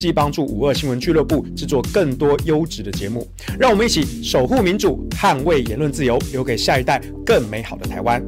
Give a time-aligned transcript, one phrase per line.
[0.00, 3.26] 既帮助五二新闻俱乐部制作更多优质的节目，
[3.58, 8.24] 让我们一起守护民主，捍卫言论自由，留给下一代更美好的台湾。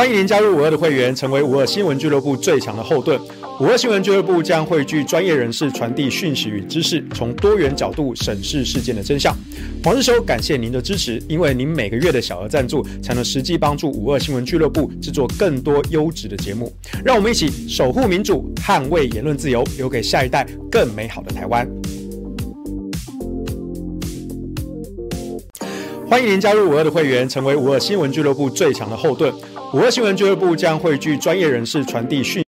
[0.00, 3.20] 欢迎您加入五二的会员，成为五二新闻俱乐部最强的后盾。
[3.60, 9.36] 五二新闻俱乐部将汇聚专业人士，传递讯息与知识，从多元角度审视事件的真相。
[9.84, 16.74] 黄日修，感谢您的支持，因为您每个月的小额赞助，才能实际帮助五二新闻俱乐部制作更多优质的节目。
[17.04, 21.68] 让我们一起守护民主，捍卫言论自由，留给下一代更美好的台湾。
[26.08, 29.30] 欢迎您加入五二的会员，成为五二新闻俱乐部最强的后盾。
[29.72, 32.44] 五二新闻俱乐部将汇聚专业人士，传递讯。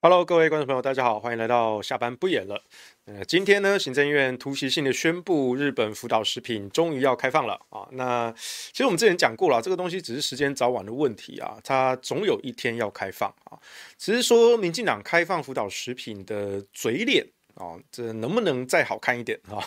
[0.00, 2.62] Hello，各位观众朋友，大家好，欢迎来到下班不演了。
[3.06, 7.88] 呃，今天呢，行政院突袭性的宣布，日本福岛食品终于要开放了啊。
[7.90, 13.58] 那其实我们之前讲过了，这个东西只是时间早晚的问题啊，它总有一天要开放啊。
[13.98, 19.58] 只是说，民进党开放福岛食品的嘴脸啊，这能不能再好看一点啊？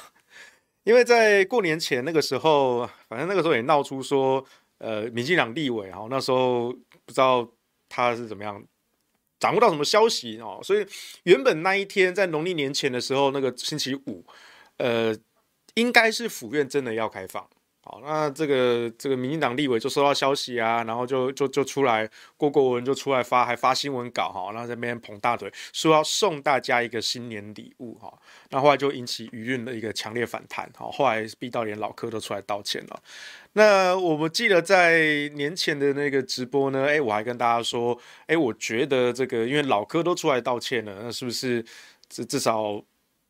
[0.86, 4.46] 因为在过年前那个时候，反正那个时候也闹出说，
[4.78, 6.72] 呃，民进党立委啊，那时候
[7.06, 7.50] 不知道
[7.90, 8.66] 他是怎么样。
[9.38, 10.62] 掌握到什么消息哦？
[10.64, 10.88] 所以
[11.24, 14.26] 原本那一天在农历年前的时候，那个星期五，
[14.78, 15.16] 呃，
[15.76, 17.48] 应该是府院真的要开放。
[17.88, 28.12] 好，那这个这个民进党立委就收到消息啊，然后就就就出来，郭国文就出来发，还发新闻稿哈，然后在那边捧大腿，说要送大家一个新年礼物哈。
[28.50, 33.00] 那后来就引起舆论的一个强烈反弹，哈，后来逼到连老柯都出来道歉了。
[33.54, 41.64] 那我们记得在年前的那个直播呢，哎，我还跟大家说，哎，我觉得这个因为老柯都出来道歉了，那是不是
[42.10, 42.84] 至至少？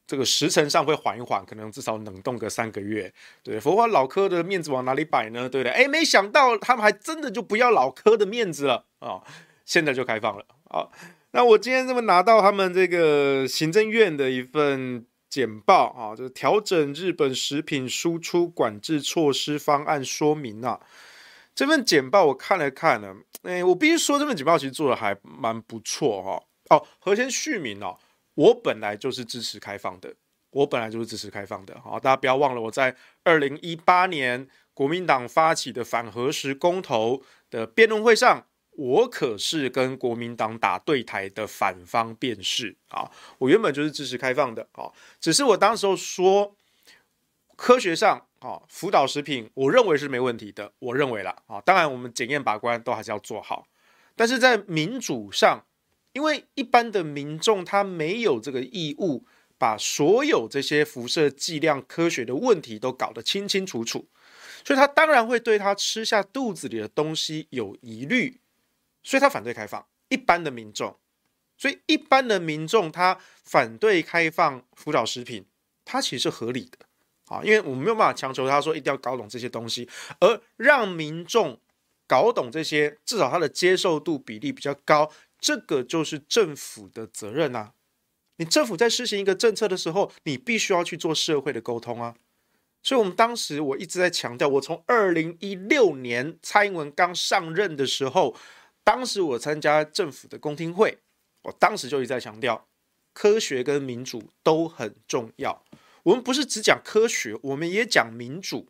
[0.08, 3.12] 这个时程上会缓一缓，可能至少冷冻个三个月，
[3.44, 5.50] 对，否则老柯的面子往哪里摆呢？
[5.50, 5.72] 对不对？
[5.72, 9.22] 哎，没想到他们还真的就不要老柯的面子了啊、
[9.66, 10.88] 现在就开放了啊、
[11.32, 20.80] 那我今天这么拿到他们这个行政院的一份简报啊，就是调整日本食品输出管制措施方案说明啊。
[21.54, 26.32] 这份简报我看了看呢，哎，我必须说这份简报其实做的还蛮不错哈、
[26.70, 26.78] 哦。
[26.78, 27.98] 哦，和先续名哦。
[28.36, 30.14] 我本来就是支持开放的，
[30.52, 31.78] 我本来就是支持开放的。
[31.82, 43.10] 好，大家不要忘了，我在二零一八年国民党发起的反核食公投的辩论会上，我可是跟国民党打对台的反方辩士啊。
[43.38, 46.56] 我原本就是支持开放的啊，只是我当时候说，
[47.56, 51.62] 科学上啊，福岛食品，我认为是没问题的，我认为了啊。
[51.62, 53.66] 当然，我们检验把关都还是要做好，
[54.16, 55.66] 但是在民主上。
[56.16, 59.26] 因为一般的民众他没有这个义务
[59.58, 64.08] 把所有这些辐射剂量科学的问题都搞得清清楚楚，
[64.64, 68.40] 所以他当然会对他吃下肚子里的东西有疑虑，
[69.04, 69.86] 所以他反对开放。
[70.08, 70.96] 一般的民众，
[71.58, 75.46] 所以一般的民众他反对开放福岛食品，
[75.84, 76.86] 他其实是合理的
[77.28, 79.90] 啊，因为我们没有办法强求他说一定要搞懂这些东西，
[80.22, 81.60] 而让民众
[82.08, 85.12] 搞懂这些，至少他的接受度比例比较高。
[85.40, 87.74] 这个就是政府的责任啊！
[88.38, 92.16] 你政府在施行一个政策的时候，你必须要去做社会的沟通啊。
[92.84, 98.36] 所以，我们当时我一直在强调，我从二零一六年蔡英文刚上任的时候，
[98.84, 101.00] 当时我参加政府的公听会，
[101.44, 102.68] 我当时就一直在强调，
[103.14, 105.64] 科学跟民主都很重要。
[106.04, 108.68] 我们不是只讲科学，我们也讲民主。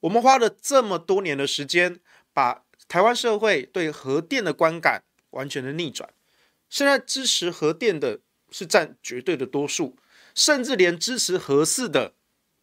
[0.00, 1.98] 我们花了这么多年的时间，
[2.32, 5.02] 把台湾社会对核电的观感。
[5.32, 6.08] 完全的逆转，
[6.70, 8.20] 现在支持核电的
[8.50, 9.98] 是占绝对的多数，
[10.34, 12.14] 甚至连支持核四的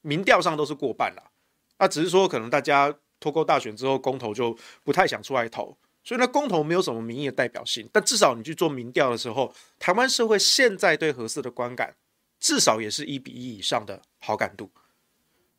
[0.01, 1.31] 民调上都是过半了。
[1.77, 7.89] 那只是说，可能大家脱钩大选之后，公投就不太想出来投，所以呢，公投没有什么民意的代表性。
[7.91, 11.95] 但至少你去做民调的时候，台湾社会现在对核四的观感，
[12.39, 14.71] 至少也是一比一以上的好感度。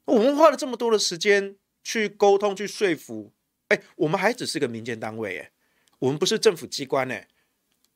[0.04, 3.32] 我们花了这么多的时间去沟通、去说服，
[3.68, 5.50] 哎，我们还只是个民间单位，哎。
[6.00, 7.22] 我们不是政府机关呢，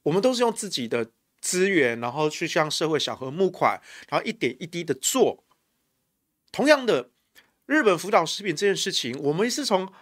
[0.04, 1.10] 我们都是用自己的
[1.40, 5.44] 资源，然后去向社会小额募款，然后一点一滴的做。
[6.52, 7.10] 同样的，
[7.66, 9.92] 日本福岛食品这件事情，我们是从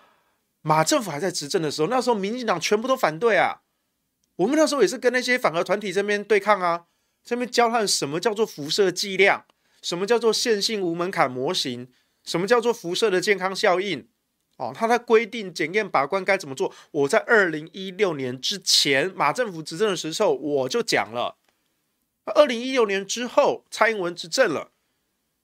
[0.60, 3.62] 马政府还在执政的时候，那时候民进党全部都反对啊。
[4.36, 6.86] 我们那时候也是跟那些反核团体这边对抗啊，
[7.24, 9.44] 这边交换什么叫做辐射剂量，
[9.80, 11.92] 什么叫做线性无门槛模型，
[12.24, 14.08] 什么叫做辐射的健康效应。
[14.58, 16.72] 哦，他在规定检验把关该怎么做。
[16.90, 21.36] 我在二零一六年之前，马政府执政的时候，我就讲了。
[22.26, 24.70] 二零一六年之后，蔡英文执政了，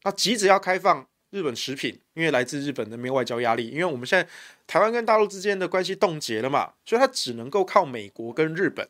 [0.03, 4.29] 他急着要开放日本食品，因为来自日本的没有外交压力，因为我们现在
[4.67, 8.89] 台湾跟大陆之间的关系冻结了嘛，所以他只能够靠美国跟日本。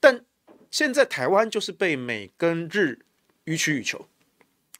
[0.00, 0.24] 但
[0.70, 2.98] 现在台湾就是被美跟日
[3.44, 4.08] 予取予求，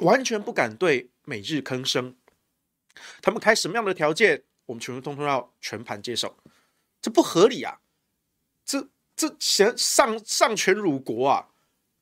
[0.01, 2.17] 完全不敢对美日吭声。
[3.21, 6.37] 他们开什么样的条件，我们全部通通要全盘接受，
[7.01, 7.81] 这不合理啊！
[8.65, 11.49] 这这想上上权辱国啊，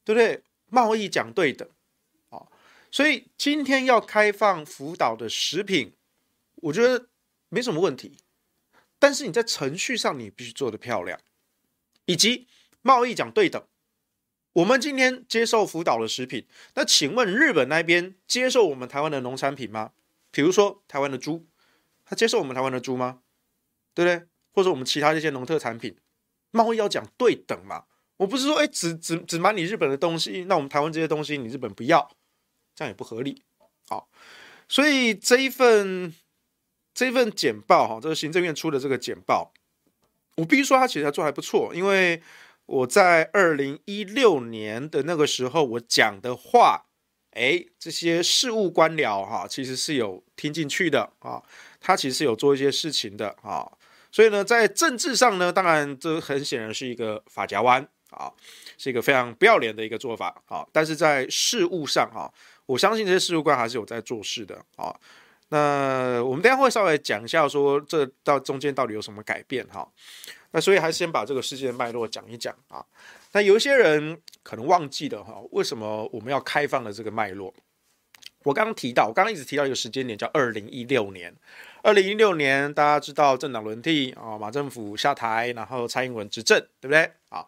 [0.04, 0.42] 对不对？
[0.68, 1.68] 贸易讲对等。
[2.90, 5.92] 所以今天要开放福岛的食品，
[6.56, 7.08] 我觉得
[7.48, 8.16] 没什么问题。
[8.98, 11.20] 但是你在程序上你必须做得漂亮，
[12.06, 12.46] 以及
[12.80, 13.62] 贸易讲对等。
[14.54, 19.92] 我们今天接受福岛的食品，那请问日本那边接受我们台湾的农产品吗？
[20.36, 21.46] 比如说台湾的猪，
[22.04, 23.20] 他接受我们台湾的猪吗？
[23.94, 24.28] 对不对？
[24.52, 25.96] 或者我们其他这些农特产品，
[26.50, 27.84] 贸易要讲对等嘛？
[28.18, 32.10] 我不是说哎，只只只买你日本的东西，那我们台湾这些东西你日本不要。
[32.74, 33.42] 这样也不合理，
[33.88, 34.10] 好，
[34.68, 36.14] 所以这一份
[36.92, 39.54] 这一份简报哈，这个行政院出的这个简报，
[40.36, 42.22] 我必须说他其实做还不错，因为
[42.66, 46.84] 我在二零一六年的那个时候我讲的话，
[47.36, 51.42] 哎，这些事务官僚哈，其实是有听进去的啊，
[51.80, 53.70] 他其实是有做一些事情的啊，
[54.10, 58.32] 所以呢，在政治上呢，当然这很显然是一个法夹弯啊，
[58.78, 62.32] 是一个非常不要脸的一个做法啊，但是在事务上哈。
[62.66, 64.92] 我相信这些事务官还是有在做事的啊。
[65.50, 69.88] 那我们等下会稍微讲一下，说这到中间到底有什么改变哈。
[70.50, 72.84] 那所以还是先把这个事件脉络讲一讲啊。
[73.36, 77.52] 那有一些人可能忘记了哈，为什么我们要开放的这个脉络？
[78.44, 81.34] 我刚刚提到，我刚刚一直提到一个时间点，叫二零一六年。
[81.82, 87.46] 二零一六年大家知道政党轮替啊，马政府下台，然后蔡英文执政，对不对啊？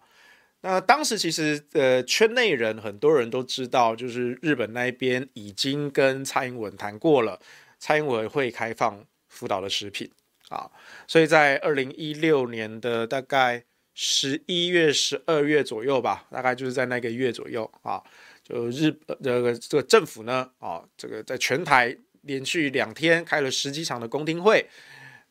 [0.61, 7.41] 那当时其实，呃，圈内人很多人都知道，就是日本那边已经跟蔡英文谈过了，
[7.79, 10.11] 蔡英文会开放福岛的食品
[10.51, 10.71] 啊，
[11.07, 13.65] 所以在二零一六年的大概
[14.01, 18.01] 十一月、十二月左右吧，大概就是在那个月左右啊，
[18.45, 24.65] 就日这个这个政府呢，啊，这个在全台连续两天开了十几场的公听会，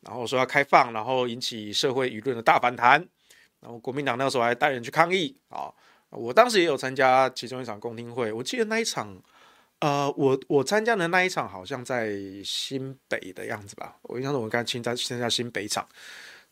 [0.02, 3.08] 然后说要开放，然后引起社会舆论的大反弹。
[3.60, 5.72] 然后国民党那时候还带人去抗议啊！
[6.10, 9.16] 我当时也有参加其中一场公听会，我记得那一场，
[9.78, 13.96] 呃，我我参加的那一场好像在新北的样子吧。
[14.02, 15.88] 我印象中我刚参加参加新北场，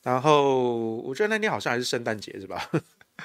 [0.06, 2.70] 然后我觉得那天好像还是圣诞节是吧？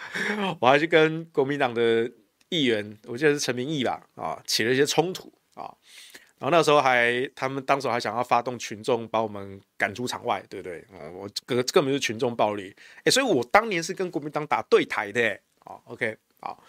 [0.59, 2.11] 我还是跟国民党的
[2.49, 5.71] 议员，我记得是陈明义吧，啊，起了一些冲突啊。
[6.39, 10.79] 然后那时候还，他们当时还想要发动群众把我们赶出场外，对不对？
[10.91, 16.63] 啊，我根根本就是群众暴力，诶，所以我当年是跟国民党打对台的，啊，OK，好。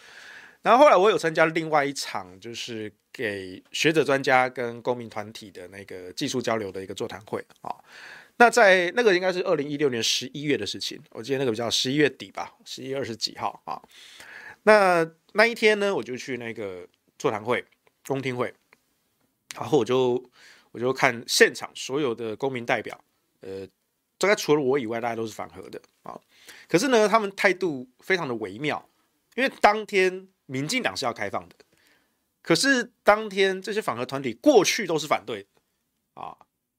[0.60, 7.74] 然后后来我有参加另外一场，就是给学者专家跟公民团体的那个技术交流的一个座谈会，啊，
[8.36, 13.80] 那在那个应该是二零一六年十一月的事情，我记得那个比较十一月底吧，十一月二十几号啊。
[14.64, 16.86] 那那一天呢，我就去那个
[17.18, 17.64] 座谈会、
[18.06, 18.52] 公听会。
[19.54, 20.30] 然后我就
[20.70, 22.98] 我就看现场所有的公民代表，
[23.40, 23.68] 呃，
[24.16, 26.18] 大概除了我以外，大家都是反核的啊。
[26.66, 28.88] 可是呢，他们态度非常的微妙，
[29.34, 31.56] 因为当天民进党是要开放的，
[32.40, 35.46] 可是当天这些反核团体过去都是反对
[36.14, 36.34] 啊。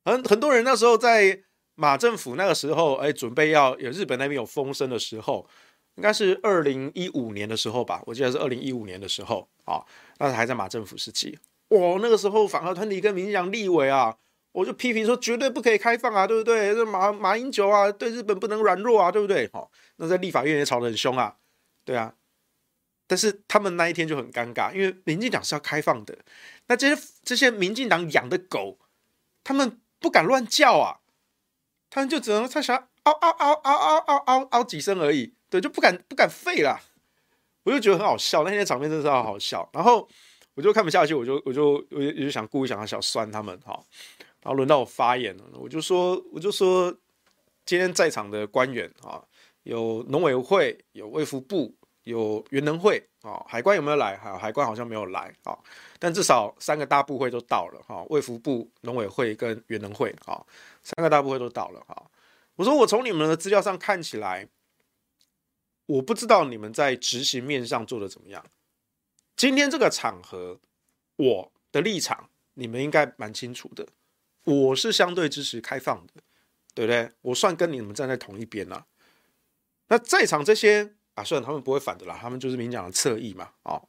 [0.06, 1.44] 很很多人那时候在
[1.76, 5.48] 马政府那个时候，哎，准备要有日本那边有风声的时候，
[5.96, 9.84] 应该是二零一五年的时候吧，我记得是二零一五年的时候啊，
[10.20, 11.38] 那还在马政府时期。
[11.70, 14.16] 哇，那个时候反核团体跟民进党立委啊，
[14.52, 16.76] 我就批评说绝对不可以开放啊，对不对？
[16.76, 19.50] 这马马英九啊，对日本不能软弱啊，对不对？
[19.52, 21.38] 好，那在立法院也吵得很凶啊，
[21.84, 22.14] 对啊。
[23.08, 26.18] 但是他们那一天就很尴尬，因为民进党是要开放的，
[26.68, 28.80] 那这些这些民进党养的狗，
[29.44, 31.00] 他们不敢乱叫啊，
[31.90, 36.80] 他们就只能在想嗷嗷嗷嗷嗷嗷嗷嗷几声而已，对，就不敢不敢吠了。
[37.64, 40.08] 我就觉得很好笑，那天场面真的是好好笑，然后。
[40.56, 43.74] 我就看不下去，我就我就我就我就想故意想要小酸他们哈，
[44.44, 46.96] 然后轮到我发言了，我就说我就说
[47.66, 49.24] 今天在场的官员啊，
[49.64, 54.18] 有农委会，有卫福部，有原能会啊，海关有没有来？
[54.18, 55.58] 哈，海关好像没有来啊，
[56.00, 60.44] 但至少三个大部会都到了哈，卫福部、农委会跟原能会啊，
[60.84, 62.10] 三个大部会都到了哈。
[62.56, 64.48] 我说我从你们的资料上看起来，
[65.86, 68.46] 我不知道你们在执行面上做的怎么样。
[69.36, 70.60] 今天这个场合，
[71.16, 73.88] 我的立场你们应该蛮清楚的。
[74.44, 76.22] 我是相对支持开放的，
[76.76, 77.10] 对不对？
[77.22, 78.86] 我算跟你们站在同一边了。
[79.88, 83.88] 那在场这些啊，虽然他们不会反的啦，他们就是明讲的侧翼嘛，哦。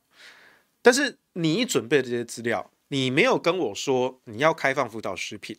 [0.83, 5.59] 但是你准备的这些资料，你没有跟我说你要开放辅导食品，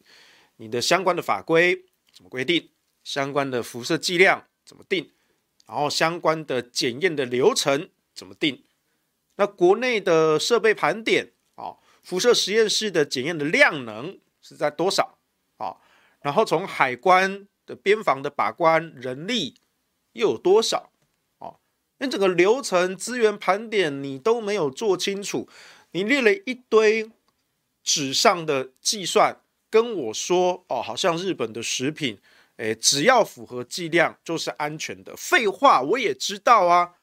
[0.58, 2.70] 你的相关的法规怎么规定？
[3.04, 5.12] 相关的辐射剂量怎么定？
[5.68, 8.64] 然后相关的检验的流程怎么定？
[9.38, 15.18] 那国内的设备盘点啊，辐射实验室的检验的量能是在多少？
[15.58, 15.78] 啊，
[16.22, 19.56] 然后从海关的边防的把关人力
[20.14, 20.92] 又有多少？
[22.10, 25.48] 整个流程资源盘点你都没有做清楚，
[25.92, 27.10] 你列了一堆
[27.84, 29.38] 纸上的计算，
[29.70, 32.18] 跟我说哦，好像日本的食品，
[32.58, 35.16] 诶，只要符合剂量就是安全的。
[35.16, 36.94] 废话，我也知道啊。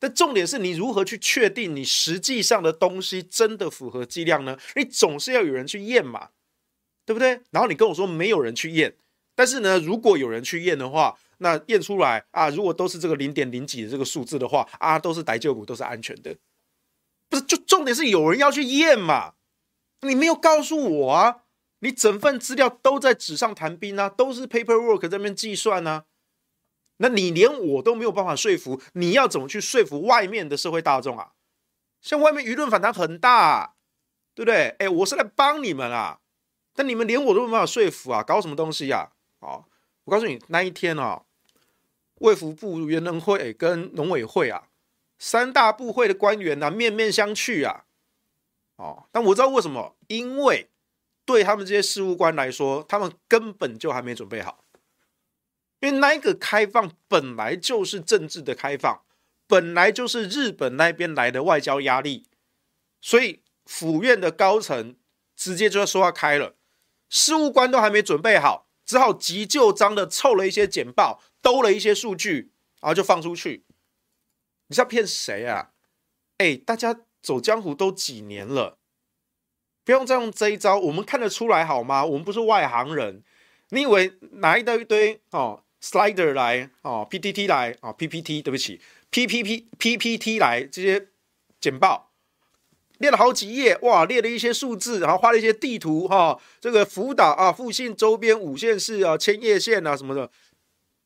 [0.00, 4.56] 但重点是你如何去确定你实际上的东西真的符合剂量呢？
[4.76, 6.28] 你总是要有人去验嘛，
[7.04, 7.40] 对不对？
[7.50, 8.94] 然后你跟我说没有人去验，
[9.34, 16.36] 但是呢，如果有人去验的话，那验出来啊，如果都是这个零点零几的这个数字的话啊，都是逮救股，都是安全的。
[17.28, 19.34] 不是，就重点是有人要去验嘛？
[20.02, 21.42] 你没有告诉我啊？
[21.80, 26.04] 你整份资料都在纸上谈兵啊，都是 paperwork 在那边计算啊。
[26.96, 31.32] 那你连我都没有办法说服，你要怎么去说服外面的社会大众啊？
[32.00, 33.74] 像外面舆论反弹很大啊，
[34.34, 34.74] 对不对？
[34.80, 36.18] 哎，我是来帮你们啊，
[36.74, 39.12] 但你们连我都没有办法说服啊，搞什么东西呀？
[39.38, 39.62] 啊，
[40.04, 41.22] 我告诉你，那一天啊，
[42.20, 44.68] 卫福部原能会跟农委会啊，
[45.18, 47.84] 三大部会的官员啊，面面相觑啊。
[48.76, 50.70] 哦，但我知道为什么，因为
[51.24, 54.64] 对他们这些事务官来说，他们根本就还没准备好。
[55.80, 59.02] 因为那个开放本来就是政治的开放，
[59.46, 62.26] 本来就是日本那边来的外交压力，
[63.00, 64.96] 所以府院的高层
[65.36, 66.54] 直接就要说要开了，
[67.08, 73.66] 事务官都还没准备好，只好急就章的凑了一些简报，兜了一些数据，然后就放出去。
[74.68, 75.72] 你是要骗谁啊？
[76.38, 78.78] 哎，大家走江湖都几年了，
[79.84, 82.02] 不用再用这一招，我们看得出来好吗？
[82.02, 83.22] 我们不是外行人，
[83.68, 88.80] 你以为拿一堆一堆哦？Slider 来哦，PPT 来哦，PPT 对不起
[89.10, 91.08] ，P P P PPT 来这些
[91.60, 92.07] 简报
[92.98, 100.30] 列了好几页哇，列了一些数字，然后画了一些地图哈、这个福岛啊附近周边五县市啊千叶县啊什么的，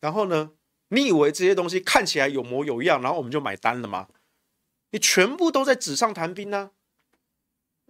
[0.01, 0.51] 然后呢，
[0.89, 4.09] 你以为这些东西看起来有模有样，然后我们就买单了吗？
[4.91, 6.71] 你全部都在纸上谈兵呢、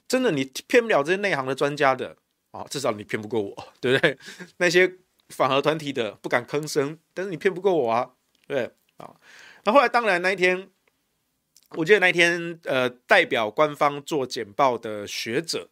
[0.07, 2.17] 真的你骗不了这些内行的专家的
[2.51, 4.19] 啊、至少你骗不过我， 对不对？
[4.59, 4.99] 那些。
[5.29, 8.11] 反核团体的不敢吭声，但是你骗不过我啊，
[8.47, 9.17] 对啊。
[9.65, 10.69] 那后来当然那一天，
[11.77, 15.71] 我记得那一天呃，代表官方做简报的学者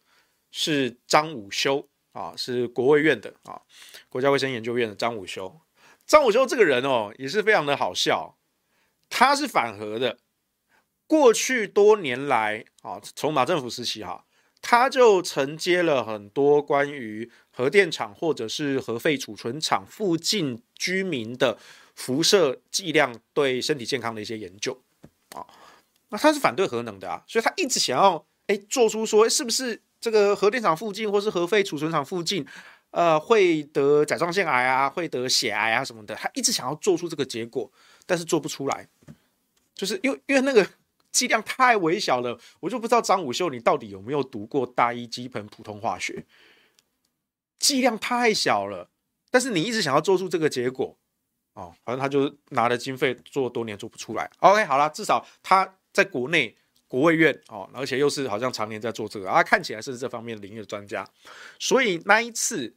[0.51, 3.61] 是张武修啊，是国卫院的啊，
[4.09, 5.59] 国家卫生研究院的张武修。
[6.05, 8.37] 张武修这个人哦，也是非常的好笑，
[9.09, 10.17] 他是反核的。
[11.07, 14.25] 过去多年来啊，从马政府时期哈，
[14.61, 17.31] 他就承接了很多关于。
[17.53, 21.59] 核电厂或者是核废储存厂附近居民的
[21.93, 24.81] 辐射剂量对身体健康的一些研究，
[26.11, 32.45] 那他是反对核能的啊，所以他一直想要哎做出说是不是这个核电厂附近或是核废储存厂附近
[32.91, 37.71] 呃会得甲状腺癌啊，会得血癌啊什么的，他一直想要做出这个结果，
[38.05, 38.87] 但是做不出来，
[39.73, 40.67] 就是因为因为那个
[41.11, 46.25] 剂量太微小了，我就不知道张武秀你到底有没有读过大一基本普通化学。
[47.59, 48.89] 剂量太小了，
[49.29, 50.97] 但是你一直想要做出这个结果，
[51.53, 54.27] 哦，反正他就拿了经费做多年做不出来。
[54.39, 56.55] OK，好了，至少他在国内
[56.87, 61.07] 国卫院哦，而且又是好像常年在做这个啊，看起来是这方面领域的专家。
[61.59, 62.73] 所以那一次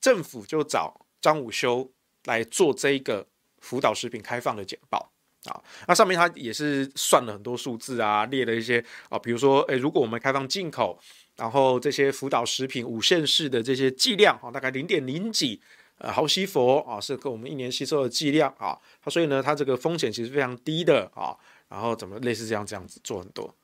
[0.00, 1.90] 政府就找张武修
[2.24, 3.26] 来做这一个
[3.60, 5.10] 福岛食品开放的简报
[5.44, 10.98] 啊，那上面他也是算了很多数字啊，列了一些啊，比如说，诶，如果我们开放进口。
[11.36, 15.60] 然后这些福岛食品五县市的这些剂量啊，大概零点零几
[15.98, 18.74] 呃毫西弗啊，是跟我们一年吸收的剂量啊。
[19.04, 21.36] 它所以呢，它这个风险其实非常低的啊。
[21.68, 23.54] 然后怎么类似这样这样子做很多，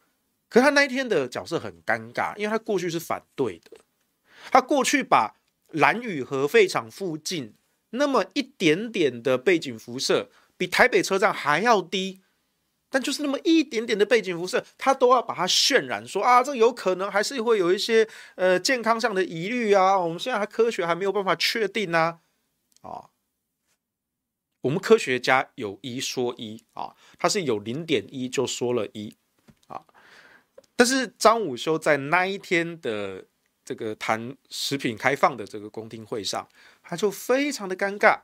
[0.49, 3.78] 可是他那一天的角色很尴尬，因为他过去是反对的，
[4.50, 5.35] 他过去把
[5.68, 7.54] 蓝屿核废厂附近
[7.90, 12.21] 那么一点点的背景辐射，比台北车站还要低。
[12.94, 19.99] 但就是那么一点点的背景辐射，他都要把它渲染说啊，这有可能还是会有一些呃健康上的疑虑啊。
[19.99, 22.18] 我们现在还科学还没有办法确定啊。
[22.82, 23.09] 啊，
[24.62, 29.14] 我们科学家有一说一啊，他是有零点一就说了一
[29.66, 29.85] 啊。
[30.75, 33.26] 但是张武修在那一天的
[33.64, 36.49] 这个谈食品开放的这个公听会上，
[36.83, 38.21] 他就非常的尴尬。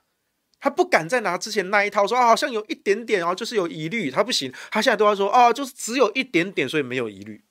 [0.61, 7.45] 他不敢再拿之前那一套说啊，好像有一点点哦，就是有疑虑，他不行，他现在都要说啊，就是只有一点点，所以没有疑虑。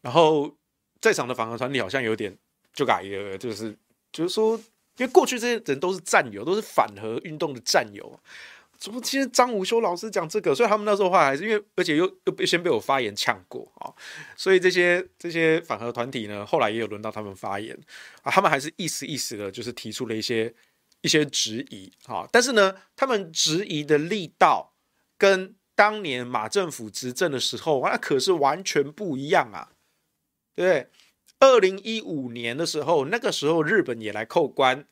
[0.00, 0.56] 然后
[1.00, 2.36] 在场的反核团体好像有点
[2.72, 3.76] 就改了，就是
[4.10, 4.60] 就是说，
[5.00, 8.20] 因为过去这些人都是战友，都是反核运动的战友。
[8.76, 10.54] 怎么今天张武修老师讲这个？
[10.54, 13.92] 所以他们那时候话还是因为，而且又又被先被我发言呛过啊，
[14.36, 17.78] 所以这些这些反核团体呢，后来也有轮到他们发言
[18.22, 20.54] 啊，他们还是意思意思的，就是提出了一些
[21.00, 24.74] 一些质疑啊，但是呢，他们质疑的力道
[25.18, 29.72] 跟当年马政府执政的时候，那可是完全不一样啊，
[30.54, 30.90] 对不对？
[31.40, 34.86] 二零一五年的时候，那个时候日本也来扣关，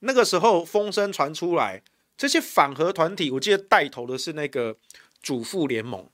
[0.00, 1.82] 那个时候风声传出来。
[2.16, 4.76] 这些反核团体，我记得带头的是那个
[5.22, 6.06] 主妇联盟。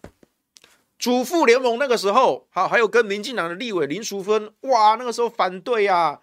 [0.99, 6.21] 主妇联盟那个时候，好，还有跟民进党的立委林淑芬，哇，那个时候反对啊，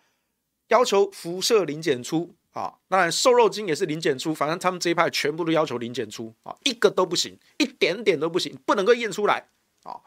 [0.67, 9.47] 要求辐射零检出啊，当然瘦肉精也是零检出，反正他们这一派全部都要求零检出啊，一个都不行，一点点都不行，不能够验出来
[9.83, 9.99] 啊。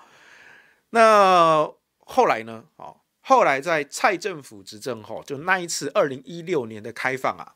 [0.90, 1.68] 那
[2.06, 2.64] 后来呢？
[2.76, 2.94] 啊，
[3.26, 7.54] 后来在蔡政府执政后，就那一次二零一六年的开放啊。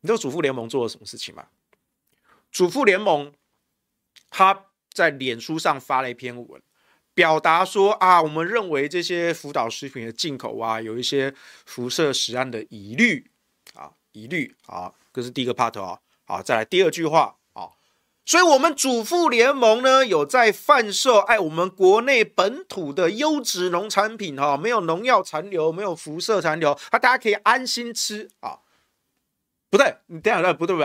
[0.00, 1.46] 你知道主妇联盟做了什么事情吗？
[2.52, 3.32] 主妇联盟
[4.28, 6.62] 他在脸书上发了一篇文，
[7.14, 11.34] 表达说啊，我们认为这些福岛食品的进口啊，有一些
[11.64, 13.30] 辐射食安的疑虑
[13.72, 17.37] 啊，疑虑啊，这是第一个 part 啊，好，再来第二句话，
[18.28, 28.58] 所以我们主妇联盟呢，有在贩售哎，我们国内本土的优质农产品哈，没有农药残留，没有辐射残留，啊，大家可以安心吃啊。
[29.70, 30.76] 不对，你等下，那不对？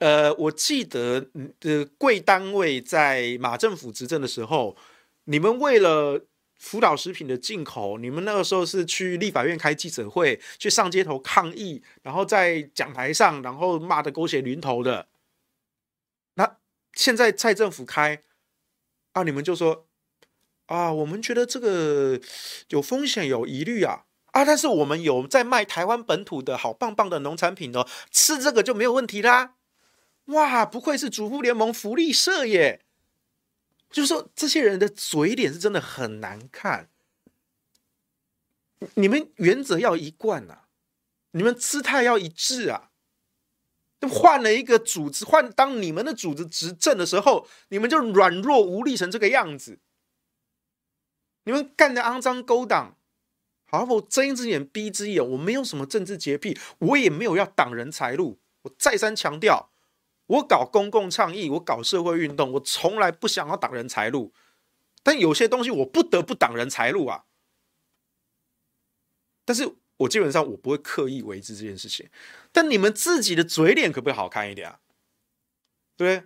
[0.00, 1.28] 呃，我记得
[1.60, 4.76] 的贵单位在马政府执政的时候，
[5.24, 6.26] 你们为了
[6.58, 15.06] 辅导食品的进口，你们那个时候是去立法院开记者会，去上街头抗议，然后在讲台上，然后骂得狗血淋头的。
[16.94, 18.22] 现在蔡政府开
[19.12, 19.86] 啊，你们就说
[20.66, 22.20] 啊，我们觉得这个
[22.68, 24.06] 有风险，有疑虑啊。
[24.32, 24.44] 啊！
[24.44, 29.56] 但是我们有在卖台湾本土的好棒棒的农产品哦，吃这个就没有问题啦。
[30.26, 32.84] 哇，不愧是主妇联盟福利社耶！
[33.90, 36.88] 就是说，这些人的嘴脸是真的很难看。
[38.94, 40.68] 你们原则要一贯啊，
[41.32, 42.89] 你们姿态要一致啊。
[44.08, 49.78] 换了一个组织，换当你们的组织执政的时候，你们就软弱无力成这个样子。
[51.44, 52.96] 你们干的肮脏勾当。
[53.66, 58.40] 好，我睁一只眼闭一只眼，我没有什么政治洁癖，我也没有要挡人财路。
[58.62, 59.70] 我再三强调，
[60.26, 64.32] 我搞公共倡议，我搞社会运动，我从来不想要挡人财路。
[65.02, 67.24] 但有些东西我不得不挡人财路啊。
[69.44, 72.08] 但是我基本上我不会刻意为之这件事情。
[72.52, 74.80] 但你们自己的嘴脸可不可以好看一点啊？
[75.96, 76.24] 对，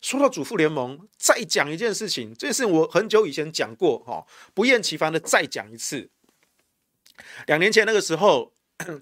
[0.00, 6.10] 说到主妇联盟，再讲一件事情，这件事情我很久以前讲过，哈，不厌其烦的再讲一次。
[7.46, 8.52] 两年前那个时候，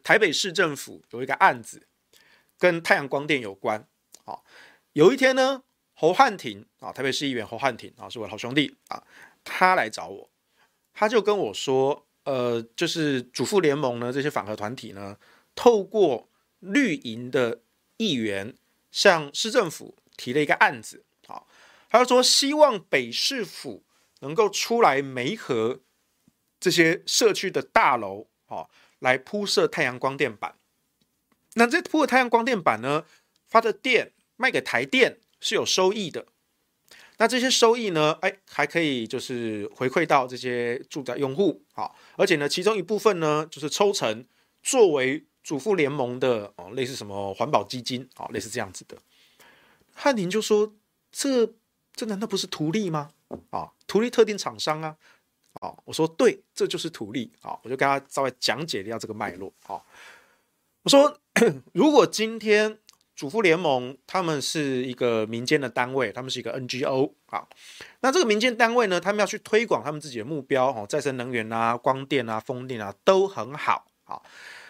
[0.05, 1.87] 台北市政府有一个案子，
[2.59, 3.89] 跟太阳光电有关。
[4.25, 4.45] 好，
[4.93, 5.63] 有一天呢，
[5.95, 9.03] 侯汉廷啊，台北市议员侯汉廷啊，是我的好兄弟啊，
[9.43, 10.31] 他来找我，
[10.93, 15.17] 他就跟我说，呃，就是主妇联盟呢，这些反核团体呢，
[15.55, 16.29] 透过
[16.61, 17.61] 绿营的
[17.97, 18.55] 议员
[18.91, 21.49] 向市政府提了一个案子，好，
[21.89, 23.85] 他说希望北市府
[24.21, 25.81] 能够出来媒合。
[26.61, 30.55] 这些社区的大楼，哦，来铺设太阳光电板。
[31.55, 33.05] 那这铺的太阳光电板呢，
[33.49, 36.29] 发的电卖给台电是有收益的。
[37.23, 44.27] 那这些收益呢，哎，还可以就是回馈到这些住宅用户，好，而且呢，其中一部分呢，就是抽成
[44.61, 48.99] 作为主妇联盟的哦，类似什么环保基金，哦，类似这样子的。
[49.95, 50.75] 汉廷就说
[51.13, 51.49] ：“这
[51.95, 53.13] 这难道不是图利吗？
[53.51, 54.97] 啊，图利特定厂商啊。”
[55.61, 57.31] 好，我说对，这就是图利。
[57.41, 59.53] 好，我就跟他稍微讲解一下这个脉络。
[59.63, 59.87] 好，
[60.83, 61.17] 我说
[61.73, 62.81] 如果今天
[63.15, 67.13] 主妇联盟他们是一个民间的单位，他们是一个 NGO。
[67.27, 67.47] 啊，
[68.01, 73.87] 那这个民间单位呢，他们要去推广他们自己的目标，哦，再生能源啊、光电啊、风电啊都很好。
[74.05, 74.21] 啊，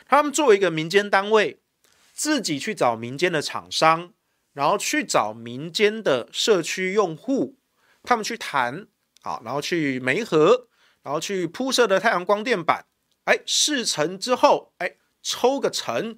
[0.07, 1.61] 他们作为一个民间单位，
[2.13, 4.13] 自己去找民间的厂商，
[4.53, 7.57] 然后去找民间的社区用户，
[8.03, 8.87] 他们去谈，
[9.23, 10.69] 好，然后去媒合。
[11.05, 12.87] 然后去铺设的太阳光电板，
[13.25, 16.17] 哎，事成之后，哎，抽个成，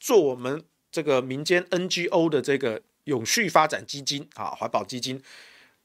[0.00, 5.20] 做我们这个民间 NGO 的这个永续发展基金啊，环保基金，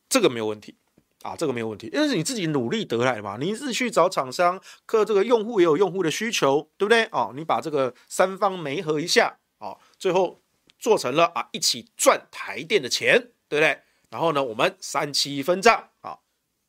[0.08, 0.76] 这个没有问题
[1.24, 7.06] 啊，这个没有问题，因为是你自己努力得来嘛，你自己去找厂商，可这个用户也有用户的需求，对不对？
[7.06, 10.40] 哦，你把这个三方媒合一下，哦，最后
[10.78, 13.80] 做成了啊，一起赚台电的钱，对不对？
[14.12, 16.20] 然后呢，我们三七分账啊，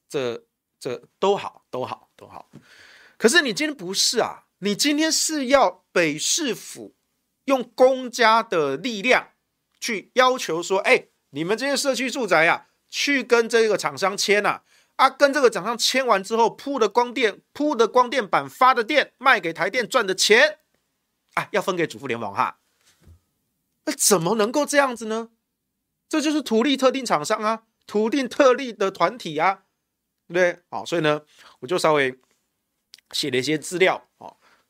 [0.09, 0.45] 这。
[0.83, 2.51] 这都好，都好，都好。
[3.19, 6.95] 可是你今天不是啊，你今天是要北市府
[7.45, 9.31] 用公家的力量
[9.81, 14.63] 去要求说，哎，你们这些社区住宅呀、啊，去跟这个厂商签啊，
[14.97, 20.59] 啊，跟这个厂商签完之后，铺的光电、铺的光电板、发的电，卖给台电赚的钱，
[21.35, 22.59] 啊，要分给主妇联盟哈。
[23.85, 25.31] 那怎么能够这样子呢？
[26.09, 29.63] 这就是土地特定厂商啊，土地特例的团体啊，
[30.29, 30.63] 对不对？
[30.71, 31.23] 好，所以呢，
[31.61, 32.19] 我就稍微。
[33.13, 34.09] 写了一些资料，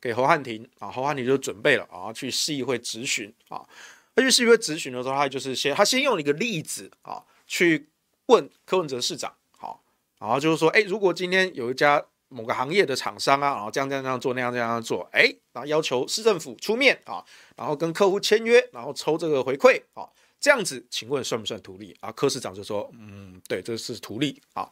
[0.00, 3.66] 给侯汉廷啊，侯汉廷就准备了啊，去市议会质询啊。
[4.14, 7.88] 他去市议会质询的时候，他就是先他先用了一个例子啊，去
[8.26, 9.82] 问柯文哲市长，好，
[10.18, 17.24] 然后就是说，哎，如果今天有一家某个行业的厂商啊，然后这样这样这样做，那样这样做，哎，然后要求市政府出面啊，
[17.56, 20.08] 然后跟客户签约，然后抽这个回馈啊，
[20.40, 22.10] 这样子，请问算不算图利啊？
[22.12, 24.70] 柯市长就说，嗯，对，这是图利啊。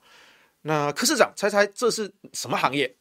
[0.62, 2.92] 那柯市长猜猜这是什么行业？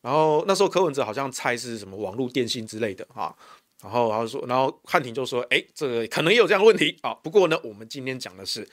[0.00, 3.34] 然后那时候柯文哲好像猜是什么网络电信之类的啊，
[3.82, 7.12] 然后然后说，然后汉廷就说，哎，这个可能也有这样的问题啊。
[7.14, 8.68] 不过呢，我们今天讲的是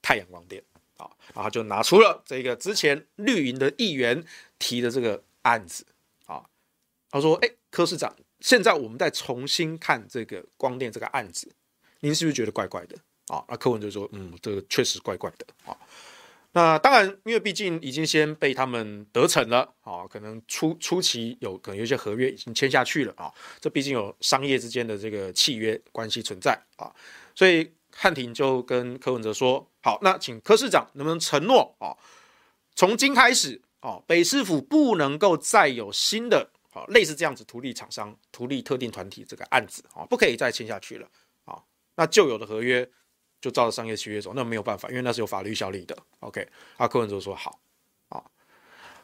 [0.00, 0.62] 太阳光电
[0.96, 4.24] 啊，然后就拿出了这个之前绿营的议员
[4.58, 5.84] 提的这个案子
[6.24, 6.42] 啊。
[7.10, 11.50] 他说，哎，柯市长，现在我们再重新看这个光电这个案子，
[12.00, 12.96] 您是不是觉得怪怪的
[13.28, 13.44] 啊？
[13.48, 15.76] 那柯文哲说，嗯，这个确实怪怪的啊。
[16.52, 26.92] 那当然，因为毕竟已经先被他们得逞了啊，可能初初期有可能有些合约已经签下去了啊，这毕竟有商业之间的这个契约关系存在啊，
[27.36, 31.94] 所以汉廷就跟柯文哲说：“好，那请柯市长能不能承诺啊，
[32.74, 41.08] 从今开始啊，北市府不能够再有新的啊类似这样子图利厂商、图利特定团体这个案子啊，不可以再签下去了
[41.44, 41.62] 啊，
[41.94, 42.90] 那旧有的合约。”
[43.40, 45.96] 就照着商业契约走，那没有办法，因为那是有法律效力的。
[46.20, 47.60] OK，阿柯文哲说好
[48.08, 48.22] 啊。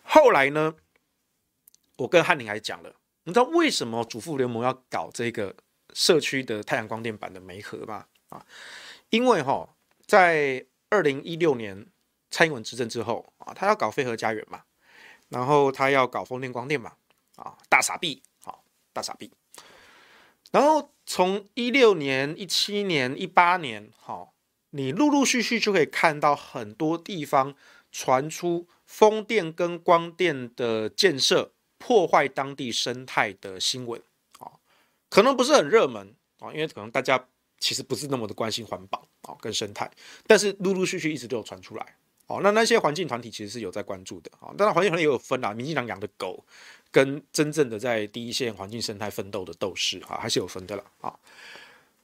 [0.02, 0.74] 后来呢，
[1.96, 2.94] 我跟汉林还讲了，
[3.24, 5.54] 你知道为什么主妇联盟要搞这个
[5.94, 8.06] 社区的太阳光电板的煤核吗？
[8.28, 8.44] 啊，
[9.10, 9.68] 因为哈，
[10.06, 11.86] 在二零一六年
[12.30, 14.64] 蔡英文执政之后啊，他要搞飞核家园嘛，
[15.28, 16.92] 然后他要搞风电光电嘛，
[17.36, 19.32] 啊，大傻逼，好，大傻逼。
[20.52, 24.34] 然后从一六年、一七年、一八年，好，
[24.70, 27.54] 你陆陆续续就可以看到很多地方
[27.92, 34.02] 传出风电跟光电的建设破坏当地生态的新闻，
[34.40, 34.50] 啊，
[35.08, 39.90] 可能不是很热门啊，因为可能大家其实不是那么的关心环保啊跟生态，
[40.26, 46.44] 但是陆陆续续一直都有传出来，哦，那那些环境团体其实是有在关注的啊，当然环境团体也有分啊，民进党养的狗。
[46.92, 51.14] 跟真正的在第一线环境生态奋斗的斗士啊，还是有分的了啊。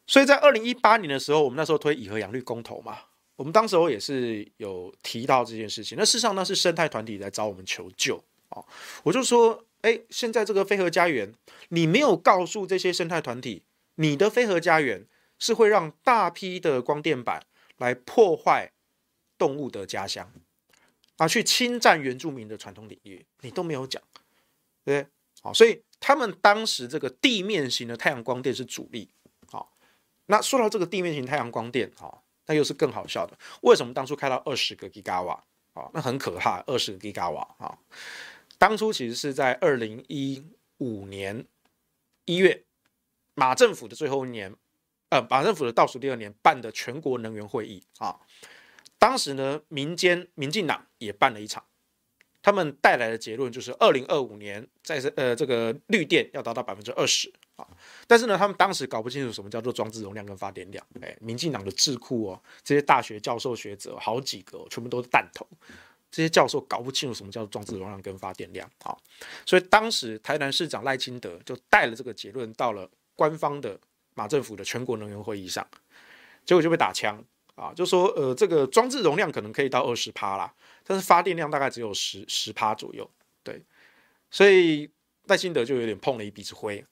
[0.07, 2.99] 所以在二零一八年的时候，我们那时候推以和养绿公投嘛，
[3.37, 5.97] 我们当时候也是有提到这件事情。
[5.97, 8.63] 那事实上那是生态团体来找我们求救啊。
[9.03, 11.33] 我就说，哎，现在这个飞核家园，
[11.71, 13.63] 你没有告诉这些生态团体，
[13.95, 15.07] 你的飞核家园
[15.39, 17.47] 是会让大批的光电板
[17.79, 18.73] 来破坏
[19.43, 20.31] 动物的家乡
[21.17, 24.01] 啊，去侵占原住民的传统领域，你都没有讲。
[24.85, 25.05] 对，
[25.41, 29.11] 好，所以他们当时这个地面型的太阳光电是主力，
[29.51, 29.77] 好，
[30.27, 37.77] 那说到这个地面型太阳光电，好，那又是更好笑的，为什么当初开到二十个吉瓦，啊，那很可怕，二十个吉瓦，啊，
[38.59, 40.45] 当初其实是在二零一
[40.79, 41.45] 五年
[42.27, 42.63] 一月，
[43.35, 44.55] 马政府的最后一年，
[45.09, 48.21] 呃，马政府的倒数第二年办的全国能源会议，啊，
[49.03, 51.65] 当时呢，民间民进党也办了一场。
[52.41, 57.67] 他们带来的结论就是，二零二五年在这呃这个绿电要达到百分之二十啊，
[58.07, 60.87] 但是呢，他们当时搞不清楚什么叫做装置容量跟发电量。
[61.01, 65.45] 哎，民进党的智库哦，这些大学教授学者好几个，全部都是弹头，
[66.09, 68.97] 这些教授搞不清楚什么叫做装置容量跟发电量啊，
[69.45, 73.77] 所以当时台南市长赖清德就带了这个结论到了官方的
[74.15, 75.67] 马政府的全国能源会议上，
[76.45, 77.25] 结果就被打枪
[77.63, 80.53] 啊，就说呃这个装置容量可能可以到二十趴啦。
[80.85, 83.09] 但是发电量大概只有十十趴左右，
[83.45, 83.63] 对，
[84.31, 84.91] 所以
[85.27, 86.85] 赖清德就有点碰了一鼻子灰。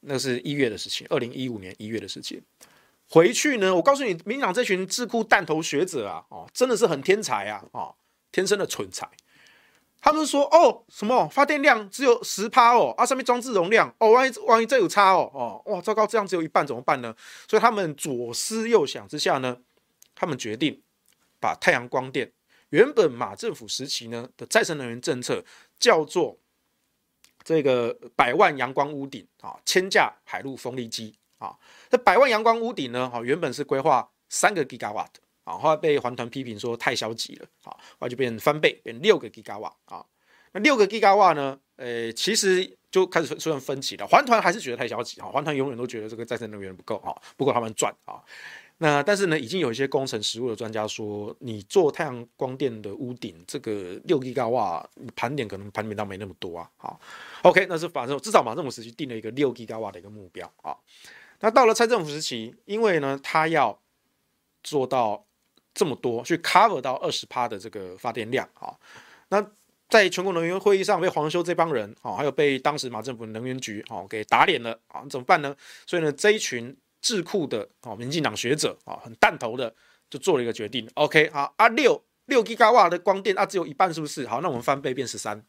[0.00, 2.42] 那是一月的事情，二零一五年一月的事情。
[3.08, 7.94] 回去呢，我告诉你，民党这群智库弹头学者啊，哦，真的是很天才啊，哦，
[8.32, 9.08] 天生的蠢材。
[10.00, 17.14] 他们说，哦，什么发电量只有十趴哦，啊，上面装置容量，哦，万一万一这有差哦，哦，哇，糟糕，这样只有一半怎么办呢？
[17.46, 19.56] 所以他们左思右想之下呢，
[20.14, 20.82] 他们决定
[21.40, 22.32] 把太阳光电。
[22.70, 25.44] 原本马政府时期呢的再生能源政策
[25.78, 26.38] 叫做
[27.44, 31.54] 这个百万阳光屋顶啊，千架海陆风力机啊。
[31.90, 40.06] 这百万阳光屋顶呢，哈，原本是规划三个吉瓦特啊，后来被环团批评说太消极了，啊，后来就变成翻倍，变六个吉瓦啊。
[40.52, 41.58] 那六个吉瓦呢？
[41.76, 44.06] 呃，其实就开始出现分歧了。
[44.06, 48.22] 环团还是觉得太消极，哈，环团永远都觉得这个再生能源不够，哈，不够他们赚啊。
[48.82, 56.68] 那但是呢，已经有一些工程实务的专家说，你做太阳光电的屋顶，这个六吉瓦盘点可能盘点到没那么多啊。
[56.76, 57.00] 好
[57.42, 60.76] ，OK，那是反正至少马政府时期定了一个六吉瓦的一个目标啊。
[61.38, 63.78] 那到了蔡政府时期，因为呢，他要
[64.64, 65.24] 做到
[65.72, 68.74] 这么多，去 cover 到二十趴的这个发电量啊。
[69.28, 69.46] 那
[69.88, 75.54] 在全国能源会议上被黄修这帮人啊，还有被当时马政府能源局啊给打脸了啊，怎么办呢？
[75.86, 76.76] 所以呢，这一群。
[77.02, 79.74] 智库的啊，民进党学者啊，很弹头的，
[80.08, 80.88] 就做了一个决定。
[80.94, 84.26] OK，好啊，六六吉瓦的光电啊，只有一半，是不是？
[84.26, 85.44] 好，那我们翻倍变十三，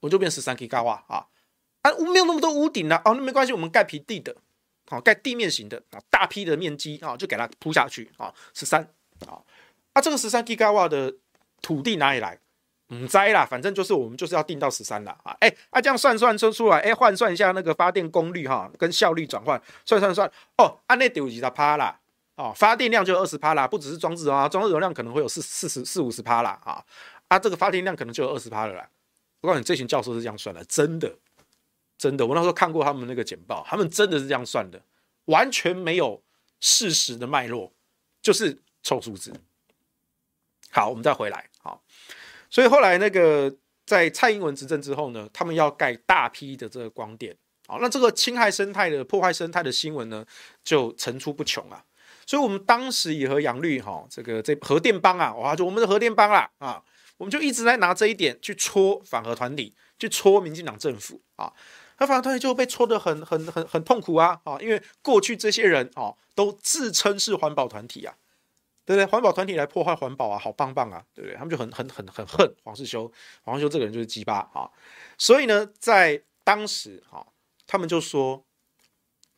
[0.00, 1.26] 我就变十三吉瓦啊。
[1.82, 4.36] 啊，屋没有那么多屋顶了哦，那没关系，我们盖平地的，
[4.86, 8.82] 好，盖地面型的啊，大批的面积啊，就给它铺下去啊，十三
[9.26, 9.40] 啊。
[9.92, 11.14] 啊，这个十三吉瓦的
[11.62, 12.38] 土地哪里来？
[12.88, 15.34] 唔知啦，反正就是我们就是要定到十三啦啊！
[15.40, 21.98] 哎，啊这样算算出出来，哎，换算一下那个发电功率哈，跟效率转换，算算算哦，按那丢几十趴啦，
[22.36, 26.84] 哦，发电量就二十趴啦，不只是装置啊，装置容量可能会有四四十四五十趴啦啊，
[27.28, 28.88] 啊，这个发电量可能就有二十趴了啦。
[29.40, 31.16] 我告诉你，这群教授是这样算的，真的
[31.96, 34.80] 真的，我那时候看过他们那个简报，他们真的是这样算的，
[35.24, 36.22] 完全没有
[36.60, 37.72] 事实的脉络，
[38.20, 39.32] 就是凑数字。
[40.70, 41.48] 好，我们再回来，
[42.54, 43.52] 所以后来那个
[43.84, 47.36] 在蔡英文执政之后呢，他们要盖大批的这个光电，
[47.66, 50.24] 好，那这个侵害生态的、破坏生态的新闻呢，
[50.62, 51.84] 就层出不穷啊。
[52.24, 56.80] 所以我们当时以核养绿哈，这个这核电帮啊，哇，就我们的核电帮啦啊，
[57.16, 61.52] 我们就一直在拿这一点去戳反核团体，去戳民进党政府啊，
[61.98, 68.14] 那反核团体就被戳得很很很很痛苦啊啊，因为过去这些人啊都自称是环保团体啊。
[68.86, 69.06] 对不对？
[69.06, 71.34] 环保团体来破坏环保啊，好棒棒啊，对不对？
[71.36, 73.10] 他们就很很很很恨黄世修，
[73.42, 74.68] 黄世修这个人就是鸡巴啊。
[75.16, 77.26] 所以呢，在当时哈，
[77.66, 78.44] 他们就说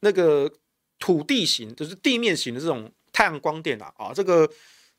[0.00, 0.50] 那个
[0.98, 4.50] 土地型，就是地面型的这种太阳光电啊，啊，这个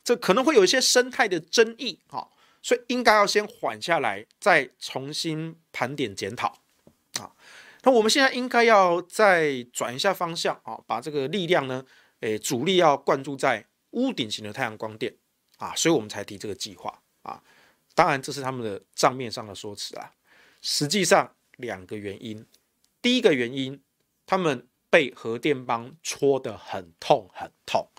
[0.02, 2.26] 这可能会有一些生态的争议啊，
[2.62, 6.60] 所以应该要先缓下来，再重新盘点检讨
[7.20, 7.32] 啊。
[7.84, 11.84] 那我们现在应该要再转一下方向啊，把这个力量呢，
[12.22, 13.66] 诶，主力要灌注在。
[13.92, 15.16] 屋顶型的太阳光电
[15.58, 17.42] 啊，所以我们才提这个计划啊。
[17.96, 20.14] 当然，这是他们的账面上的说辞啊。
[20.62, 22.46] 实际上，两个原因。
[23.02, 23.82] 第一个原因，
[24.26, 27.90] 他们被核电帮戳得很痛很痛，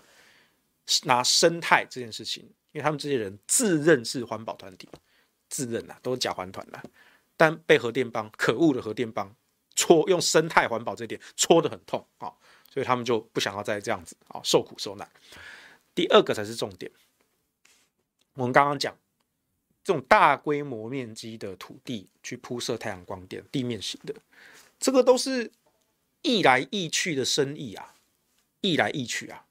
[1.03, 4.87] 拿生态这件事情，因为他们这些人自认是环保团体，
[5.49, 6.81] 自认、啊、都是假环团呐，
[7.35, 9.35] 但被核电帮可恶的核电帮
[9.75, 12.31] 戳，用生态环保这点戳得很痛啊，
[12.71, 15.09] 所以他们就不想要再这样子啊受苦受难。
[15.99, 16.89] 第二个才是重点。
[18.35, 18.97] 我们刚刚讲
[19.83, 24.15] 这种大规模面积的土地去铺设太阳光电，地面型的，
[24.79, 25.51] 这个都是
[26.21, 27.95] 易来易去的生意啊，
[28.61, 29.45] 易来易去啊。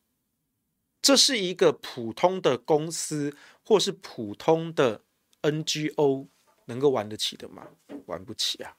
[1.03, 5.03] 这是一个普通的公司或是普通的
[5.43, 6.29] NGO
[6.65, 7.69] 能够玩得起的吗？
[8.07, 8.75] 玩不起啊。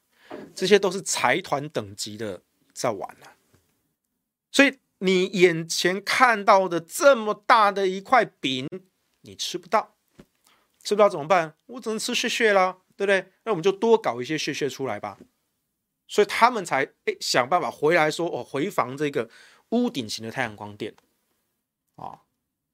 [0.56, 2.42] 这些都是财团等级的
[2.74, 3.38] 在玩啊，
[4.52, 4.76] 所以。
[5.00, 8.68] 你眼前看到的这么大的一块饼，
[9.22, 9.96] 你吃不到，
[10.84, 11.56] 吃不到怎么办？
[11.66, 13.32] 我只能吃屑屑啦，对不对？
[13.44, 15.18] 那我们就多搞一些屑屑出来吧。
[16.08, 19.30] 所以他们才哎想办法回来说哦，回防这个
[19.70, 20.94] 屋顶型的太阳光电
[21.96, 22.22] 啊，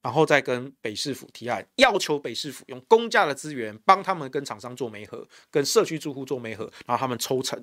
[0.01, 7.59] 然后再跟北市府提案，要求北市府用公家的资源帮他们跟厂商做媒合，跟社区住户做媒合，然后他们抽成，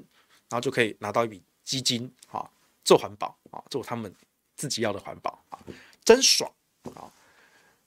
[0.50, 2.48] 然后就可以拿到一笔基金啊，
[2.84, 4.14] 做环保啊，做他们。
[4.56, 5.58] 自己要的环保啊，
[6.04, 6.50] 真爽
[6.94, 7.10] 啊！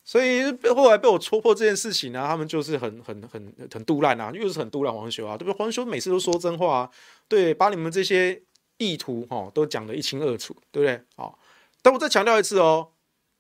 [0.04, 0.44] 所以
[0.76, 5.58] 后来被我戳破这件事情呢，他们就是很很很很杜烂啊，又是很杜烂黄修啊，对不对？
[5.58, 6.92] 黄修每次都说真话啊，
[7.28, 8.42] 对，把你们这些
[8.78, 10.96] 意图哈都讲得一清二楚，对不对？
[11.16, 11.34] 啊，
[11.82, 12.92] 但我再强调一次哦，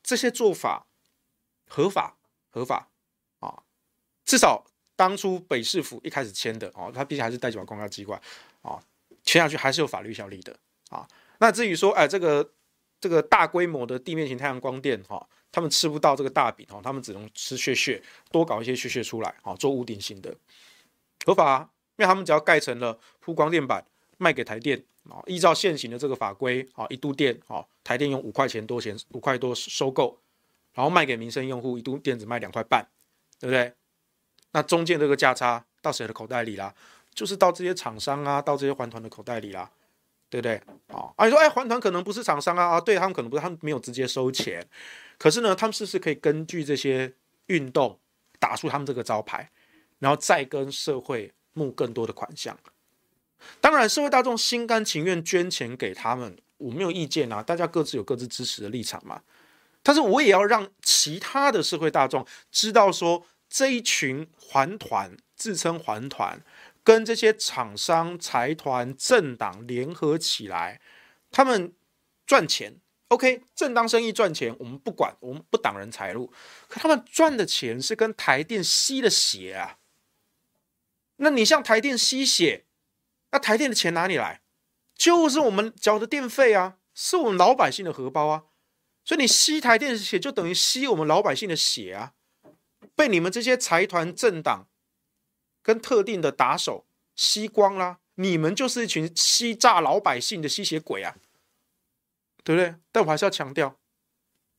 [0.01, 0.87] 这些做法
[1.67, 2.17] 合法
[2.49, 2.89] 合法
[3.39, 3.61] 啊，
[4.25, 8.19] 至少当初北市府一开始签的哦，他毕竟还是代表公家机关
[8.63, 8.79] 啊，
[9.23, 10.57] 签下去还是有法律效力的
[10.89, 11.07] 啊。
[11.37, 12.51] 那至于说哎这个。
[12.99, 20.35] 这个大规模的地面型太阳光电，哈，他们吃不到这个大饼，哈，他们只能吃屑屑，多搞一些屑屑出来，哈，做屋顶型的
[21.25, 23.85] 合法啊，因为他们只要盖成了铺光电板，
[24.17, 30.17] 卖给台电，啊，依照现行的这个法规，啊，一度电，啊，台电用五块钱多钱，五块多收购，
[30.73, 32.87] 然后卖给民生用户，一度电只卖两块半，
[33.39, 33.73] 对不对？
[34.51, 36.73] 那中间这个价差到谁的口袋里啦？
[37.13, 39.69] 就是到这些厂商啊，到这些环团的口袋里啦。
[40.29, 40.55] 对不对？
[40.87, 44.65] 啊，啊，你说，哎，环团可能不是厂商啊，啊，对他们可能不是，他们没有直接收钱，
[45.17, 47.13] 可是呢，他们是不是可以根据这些
[47.47, 47.99] 运动
[48.39, 49.49] 打出他们这个招牌，
[49.99, 52.57] 然后再跟社会募更多的款项？
[53.61, 59.21] 当然，社会大众心甘情愿捐钱给他们，我没有意见啊，大家各自有各自支持的立场嘛。
[59.83, 66.41] 但是我也要让其他的社会大众知道说，说这一群环团自称环团，
[66.85, 70.79] 跟这些厂商、财团、政党联合起来，
[71.31, 71.73] 他们
[72.25, 72.79] 赚钱。
[73.07, 76.31] OK，正当生意赚钱，我们不管，我们不挡人财路。
[76.67, 79.79] 可他们赚的钱是跟台电吸的血啊。
[81.17, 82.65] 那你向台电吸血，
[83.31, 84.41] 那台电的钱哪里来？
[84.95, 88.43] 就是我们缴的电费啊，是我们老百姓的荷包啊。
[89.03, 92.13] 所以你吸台电的血，就等于吸我们老百姓的血啊！
[92.95, 94.67] 被你们这些财团、政党
[95.65, 101.15] 跟特定的打手吸光啦，你们就是一群吸榨老百姓的吸血鬼啊，
[102.43, 102.75] 对不对？
[102.91, 103.75] 但我还是要强调，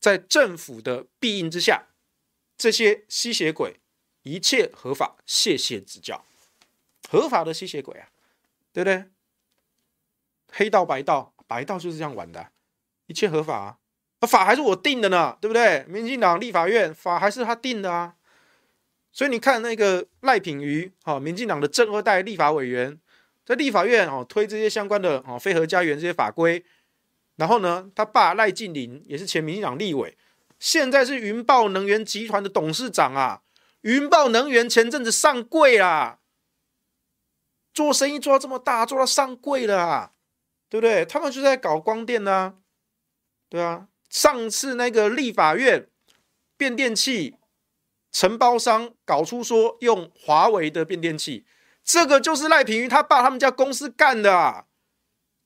[0.01, 1.85] 在政府的庇荫之下，
[2.57, 3.79] 这些吸血鬼
[4.23, 6.25] 一切合法，谢谢指教，
[7.09, 8.09] 合法的吸血鬼啊，
[8.73, 9.05] 对不对？
[10.51, 12.51] 黑道白道，白道就是这样玩的，
[13.05, 13.77] 一切合法啊。
[14.27, 15.85] 法还是我定的呢，对不对？
[15.87, 18.16] 民进党立法院法还是他定的啊，
[19.17, 22.99] 所以你看那个赖品妤，哈，民进党的正二代立法委员，
[23.43, 26.63] 在立法院哦推这些相关的哦非核家园这些法规，
[27.37, 30.15] 然后呢，他爸赖劲麟也是前民进党立委，
[30.59, 33.41] 现在是云豹能源集团的董事长啊，
[33.81, 36.19] 云豹能源前阵子上柜啦，
[37.73, 40.11] 做生意做到这么大，做到上柜了啊，
[40.69, 41.03] 对不对？
[41.03, 42.53] 他们就在搞光电呢啊，
[43.49, 43.87] 对啊。
[44.11, 45.89] 上次那个立法院
[46.55, 47.36] 变电器
[48.17, 51.45] 承包商搞出说用华为的变电器，
[51.83, 54.65] 这个就是赖品妤他爸他们家公司干的啊！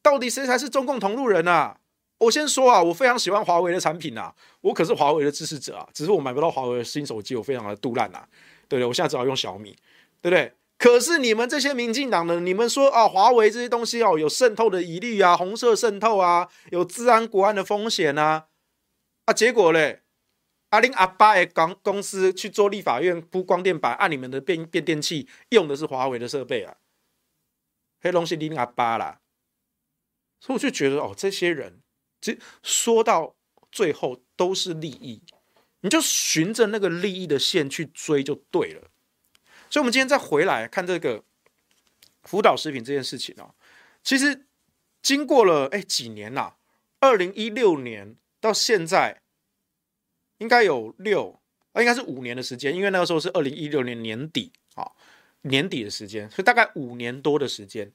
[0.01, 1.79] 到底谁才是中共同路人啊？
[2.19, 8.25] 我先说啊，我非常喜欢华为的产品啊，我可是华为的支持者啊，只是我买不到华为的新手机，我非常的杜烂啊，
[8.69, 8.85] 对不对？
[8.85, 9.75] 我现在只好用小米，
[10.21, 10.53] 对不对？
[10.77, 18.45] 可是你们这些民进党的，你们说啊，华为这些东西哦，有渗透的疑虑啊，红色渗透啊，有治安国安的风险啊。
[19.25, 20.00] 啊，结果嘞，
[20.71, 26.75] 阿林阿爸的公公司去做立法院铺光电板，按你们的变变电器用的是华为的设备啊，
[28.01, 29.21] 黑龙是林阿爸啦，
[30.41, 31.79] 所以我就觉得哦，这些人，
[32.19, 33.35] 这说到
[33.71, 35.21] 最后都是利益，
[35.81, 38.89] 你就循着那个利益的线去追就对了。
[39.69, 41.23] 所以，我们今天再回来看这个
[42.23, 43.53] 福岛食品这件事情哦，
[44.03, 44.45] 其实
[45.01, 46.57] 经过了哎几年啦，
[46.99, 48.15] 二零一六年。
[48.41, 49.21] 到现在
[50.41, 51.39] 应该有六，
[51.71, 54.89] 啊，应该是五年的时间，因为那个时候是二零一六年年底啊，
[55.43, 57.91] 年底的时间，所以大概五年多的时间，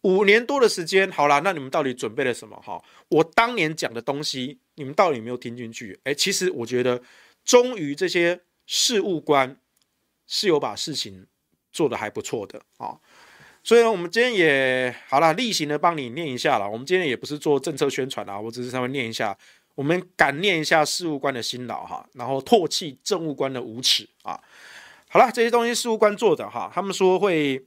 [0.00, 2.56] 五年多的时间，好啦，那你们到底准备了什么？
[2.64, 6.00] 哈，我当年讲的东西，你们到底有没有听进去？
[6.04, 7.02] 哎，其实我觉得，
[7.44, 9.54] 终于这些事务官
[10.26, 11.26] 是有把事情
[11.70, 12.98] 做得还不错的啊。
[13.62, 16.66] 所以呢，我们今天也好了，例行的帮你念一下了。
[16.70, 19.36] 我们今天也不是做政策宣传啊，我只是稍微念一下。
[19.74, 24.40] 我们感念一下事务官的辛劳哈，然后唾弃政务官的无耻啊！
[25.08, 27.66] 好了，这些东西事务官做的哈，他们说会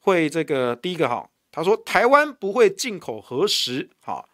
[0.00, 4.28] 会这个第一个哈，他说台湾不会进口核食哈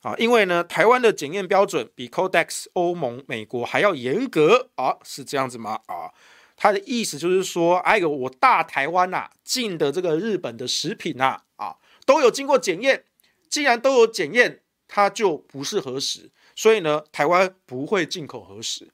[0.00, 5.78] 啊，因为呢台湾的检验标准比 Codex 欧盟、美国还要严格啊，是这样子吗？
[5.86, 6.10] 啊，
[6.56, 13.04] 他的意思就是说，哎呦，我大台湾呐进的这个日本的食品呐啊都有经过检验，
[13.48, 14.58] 既然都有检验。
[14.94, 18.86] 它就不是核食，所以呢，台湾不会进口核食。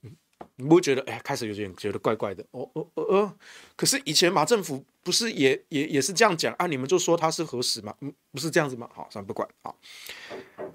[0.00, 0.16] 嗯，
[0.56, 2.42] 你不会觉得哎，开始有点觉得怪怪的？
[2.52, 3.36] 哦哦哦哦，
[3.76, 6.66] 可是以前马政府不是也也也是这样讲啊？
[6.66, 7.94] 你们就说它是核食吗？
[8.00, 8.88] 嗯，不是这样子吗？
[8.94, 9.46] 好，算，不管。
[9.62, 9.76] 好，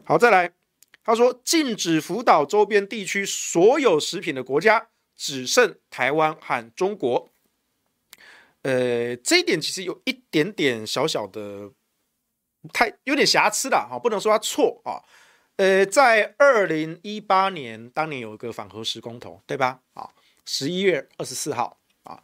[0.05, 0.53] 好，再来。
[1.03, 7.31] 他说禁止福岛周边地区所有食品的国家只剩台湾和中国。
[8.61, 11.71] 呃，这一点其实有一点点小小的。
[12.73, 15.01] 太有点瑕疵了哈，不能说他错啊。
[15.57, 19.81] 呃，在二零一八年当年有一个反核食公投，对吧？
[19.93, 20.09] 啊，
[20.45, 22.23] 十一月二十四号啊，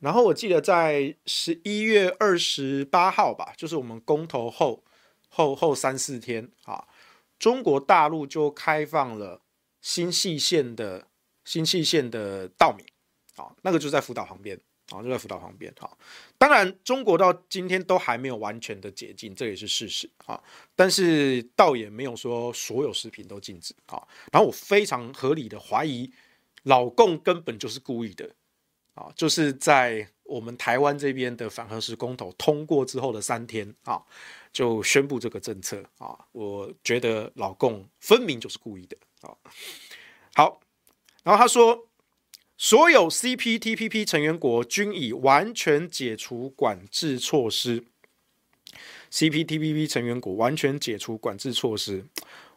[0.00, 4.82] 然后我记得在十一月二十八号吧，就是我们公投后
[5.28, 6.86] 后后三四天啊，
[7.38, 9.42] 中国大陆就开放了
[9.82, 11.08] 新潟县的
[11.44, 12.84] 新潟县的稻米
[13.36, 14.58] 啊，那个就在福岛旁边。
[14.90, 15.72] 啊，就在福岛旁边。
[15.78, 15.90] 哈，
[16.36, 20.42] 当然，中国到今天都还没有完全的解禁，这也是事实啊。
[20.74, 24.02] 但是，倒也没有说所有食品都禁止啊。
[24.32, 26.10] 然后，我非常合理的怀疑，
[26.64, 28.30] 老共根本就是故意的
[28.94, 34.02] 啊，就是在我们台湾这边的反核食公投通过之后的三天啊，
[34.52, 36.18] 就宣布这个政策啊。
[36.32, 39.36] 我觉得老共分明就是故意的啊。
[40.34, 40.60] 好，
[41.24, 41.87] 然后他说，
[42.60, 47.84] 所有 CPTPP 成员国均已完全解除管制措施。
[49.12, 52.04] CPTPP 成员国完全解除管制措施，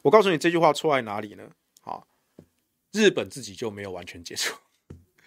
[0.02, 1.52] 我告诉你这句话错在哪里呢？
[1.84, 2.02] 啊，
[2.92, 4.58] 日本自己就没有完全解除。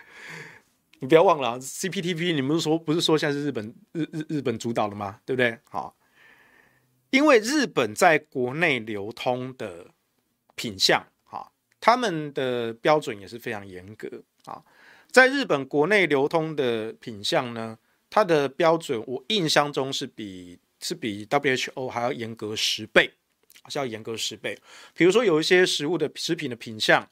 [0.99, 5.20] 你不要忘了啊，CPTPP 你们说不是说现在是日本日日日本主导的吗？
[5.25, 5.57] 对不对？
[5.70, 5.97] 好，
[7.11, 9.87] 因为日本在国内流通的
[10.57, 14.63] 品相，哈，他们的标准也是非常严格啊。
[15.11, 17.79] 在日本国内流通的品相呢，
[18.11, 20.59] 它的标准我印象中是比。
[20.81, 23.11] 是比 WHO 还要严格十倍，
[23.71, 24.55] 是要严格十倍。
[24.93, 27.09] 比如说有一些食物的食品的品相，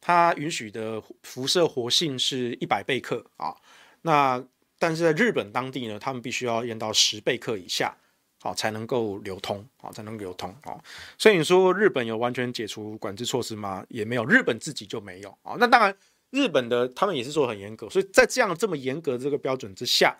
[0.00, 3.54] 它允许的辐射活性是一百贝克啊，
[4.00, 4.42] 那
[4.78, 7.94] 但是在日本当地呢，他们必须要验到十贝克以下，
[8.40, 10.80] 好才能够流通，好才能流通啊。
[11.18, 13.84] 所以你说日本有完全解除管制措施吗？
[13.90, 15.56] 也没有，日本自己就没有啊。
[15.58, 15.94] 那当然，
[16.30, 20.16] 日本的他们也是做很严格，所以在这样这么严格的这个标准之下，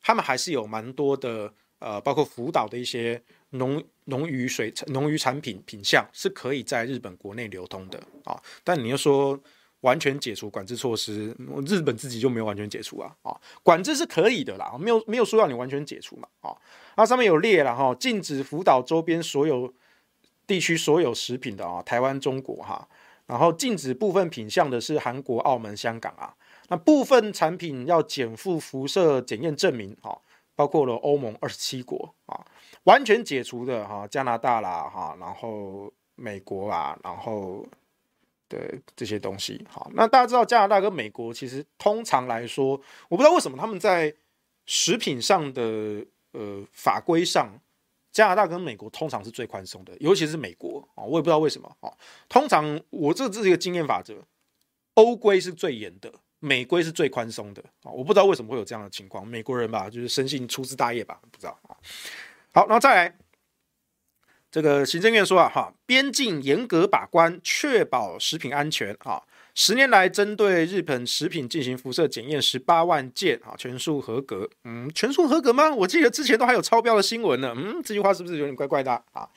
[0.00, 1.52] 他们还是有蛮多的。
[1.84, 9.36] 呃，包括福岛的一些农农渔水农渔产品品项是可以在日本国内流通的啊，但你要说
[9.80, 11.36] 完全解除管制措施，
[11.66, 13.34] 日本自己就没有完全解除啊啊，
[13.64, 16.56] 管制是可以的啦，没有没有说让你完全解除嘛啊，
[16.96, 19.74] 那上面有列了哈，禁止福岛周边所有
[20.46, 22.88] 地区所有食品的啊，台湾、中国哈，
[23.26, 26.34] 然后禁止部分品项的是韩国、澳门、香港啊，
[26.68, 30.16] 那部分产品要减负辐射检验证明啊。
[30.54, 32.38] 包括了欧盟二十七国啊，
[32.84, 37.66] 完全解除的哈，加拿大啦哈，然后美国啊，然后
[38.48, 44.14] 对这些东西好，那大家知道加拿大跟美国其实通常来说，我不知道为什么他们在
[44.66, 47.58] 食品上的呃法规上，
[48.12, 51.90] 加拿大跟美国通常是最宽松的，尤其是美国啊，我也不知道为什么啊。
[52.28, 54.14] 通常我这这是一个经验法则，
[54.94, 56.12] 欧规是最严的。
[56.44, 59.24] 美规是最宽松的啊，我不知道为什么会有这样的情况。
[59.24, 61.76] 美国人吧，就是生性粗枝大叶吧，不知道啊。
[62.52, 63.16] 好，然后再来，
[64.50, 69.22] 这个行政院说啊，哈，边境严格把关，确保食品安全啊。
[69.54, 74.48] 十年来，针对日本食品进行辐射检验十八万件啊，全数合格。
[74.64, 75.70] 嗯，全数合格吗？
[75.74, 77.52] 我记得之前都还有超标的新闻呢。
[77.54, 79.28] 嗯，这句话是不是有点怪怪的啊？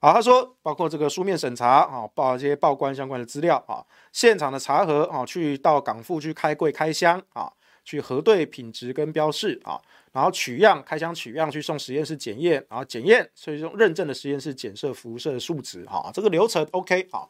[0.00, 7.52] 好，他说包括这个书面审查啊，报一些报关相关的资料啊，现场的查核啊，去到港埠去开柜开箱啊，
[7.84, 17.22] 去核对品质跟标示啊，然后取样开箱取样去送实验室检验，然后检验，所以用认证的实验室检测辐射数值哈，这个流程 OK 啊。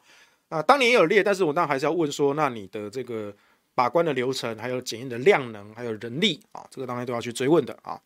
[0.49, 3.33] 那当年也有列，但是我当然还是要问说，那你的这个
[3.73, 7.99] 把关的流程，还有检验的量能，还有人力啊，这个当然都要去追问的啊。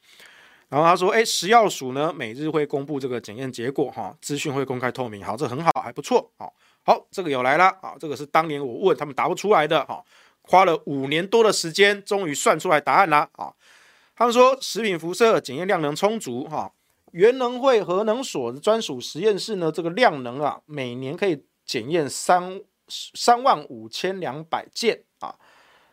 [0.69, 10.03] 然后他说：“哎，食药署呢，每日会公布这个检验结果，哈，资讯会公开透明，好，这很好，还不错，好，好，这个有来了，啊，这个是当年我问他们答不出来的，哈，
[10.41, 13.53] 花了五年多的时间，终于算出来答案了，啊，
[14.13, 16.73] 他们说食品辐射检验量能充足，哈，
[17.13, 25.35] 原能会核能所的专属实验室呢，这个量能啊，每年可以检验三三万五千两百件，啊，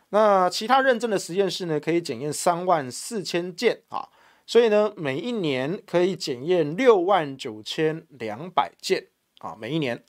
[0.09, 4.09] 那其他认证的实验室呢，可以检验三万四千件，啊。”
[4.47, 9.07] 所以呢，每一年可以检验六万九千两百件
[9.39, 10.03] 啊，每一年。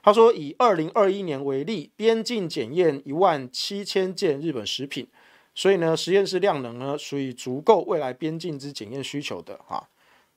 [0.00, 5.08] 他说，以二零二一年为例，边境检验一万七千件日本食品，
[5.56, 9.88] 所以呢，实验室量能呢属于足够未来边境之检验需求的啊。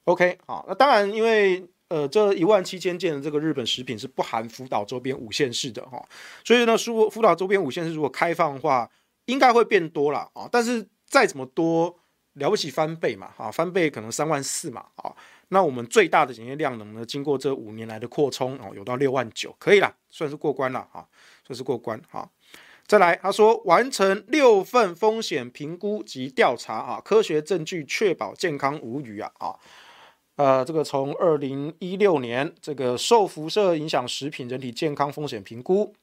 [0.05, 6.03] OK 啊，那当然，因为呃这一万七千件的这个日本食品是不含福岛周边五县市的哈，
[6.43, 8.89] 所以呢，福福岛周边五县市如果开放的话，
[9.25, 10.47] 应该会变多了啊。
[10.51, 11.97] 但是再怎么多。
[12.37, 15.11] 了不起翻倍嘛，哈，翻倍可能三万四嘛，啊，
[15.47, 21.03] 那我们最大的检验量能呢，经过这五年来的扩充，哦，有到六万九，可以了，算是过关了，哈，
[21.47, 22.29] 算是过关，哈。
[22.85, 29.55] 再来，他说完成六份风险评估及调查，啊，科学证据确保健康无虞啊，啊，
[30.37, 35.93] 呃，这个从二零一六年这个受辐射影响食品人体健康风险评估，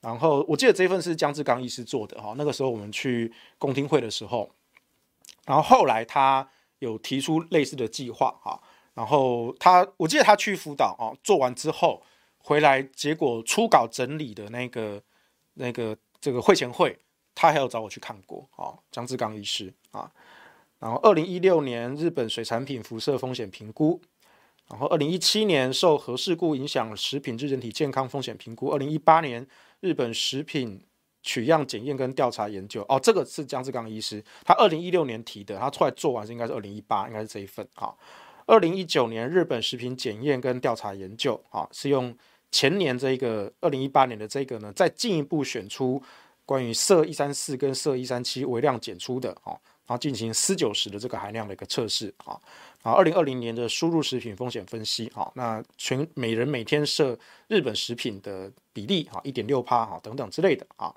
[0.00, 4.48] 然后我记得这份是姜志刚医师做的，哈，那个时候我们去公听会的时候。
[5.44, 6.48] 然后后来他
[6.78, 8.58] 有提出类似的计划啊，
[8.94, 12.00] 然后他我记得他去辅导啊，做完之后
[12.38, 15.02] 回来，结果初稿整理的那个
[15.54, 16.96] 那个这个会前会，
[17.34, 20.10] 他还有找我去看过啊，姜志刚医师啊，
[20.78, 24.00] 然后二零一六年日本水产品辐射风险评估，
[24.70, 29.46] 然后二零一七年受核事故影响食品之人体健康风险评估，二零一八年
[29.80, 30.80] 日本食品
[31.22, 37.94] 取样检验跟调查研究哦，这个是江志刚医师，他二零一六年提的，他出来做完是应该是二零一八，应该是这一份啊。
[38.46, 42.14] 二零一九年日本食品检验跟调查研究啊，是用
[42.50, 46.02] 前年这个二零一八年的这个呢，再进一步选出
[46.44, 49.56] 关于銫一三四跟銫一三七微量检出的啊，
[49.86, 52.40] 然后进行鍶九十的这个含量的一个测试啊。
[52.82, 57.18] 啊，二零二零年的输入食品风险分析啊，那全每人每天摄
[57.48, 60.94] 日本食品的比例啊，一点六趴哈等等之类的啊。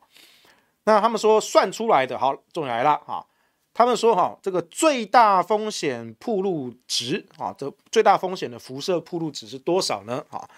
[0.83, 3.25] 那他们说算出来的，好，重点来了啊！
[3.73, 10.25] 他们说哈，这个最大风险暴露值啊，这最大风险的辐射暴露值是多少呢？
[10.29, 10.49] 啊，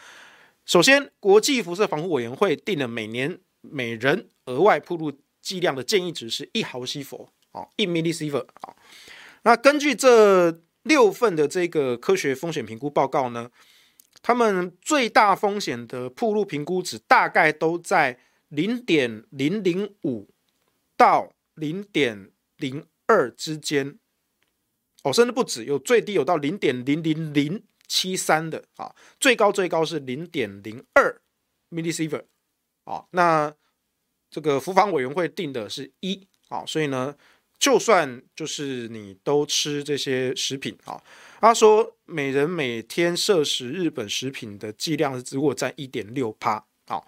[0.65, 5.11] 首先，国际辐射防护委员会定了每年每人额外暴露
[5.41, 8.75] 剂量的建议值是一毫西弗啊，一 m i l l i s i e v e r 啊。
[9.43, 13.49] 那根据这六份的这个科学风险评估报告呢，
[14.21, 18.19] 他们最大风险的暴露评估值大概都在。
[18.49, 20.27] 零点零零五
[20.97, 23.99] 到零点零二之间，
[25.03, 31.21] 哦，甚至不止，有最低有到零点零零零七三的啊，最高最高是零点零二
[31.69, 33.05] m i l l i s i e v e r 啊。
[33.11, 33.53] 那
[34.31, 37.15] 这个福防委员会定的是一啊，所以呢，
[37.59, 40.99] 就算就是你都吃这些食品啊，
[41.41, 47.03] 他说每人每天摄食日本食品的剂量是如果在一点六趴啊。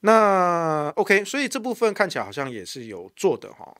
[0.00, 3.74] 那 OK，所以这部分看起来好像也是有做的哈。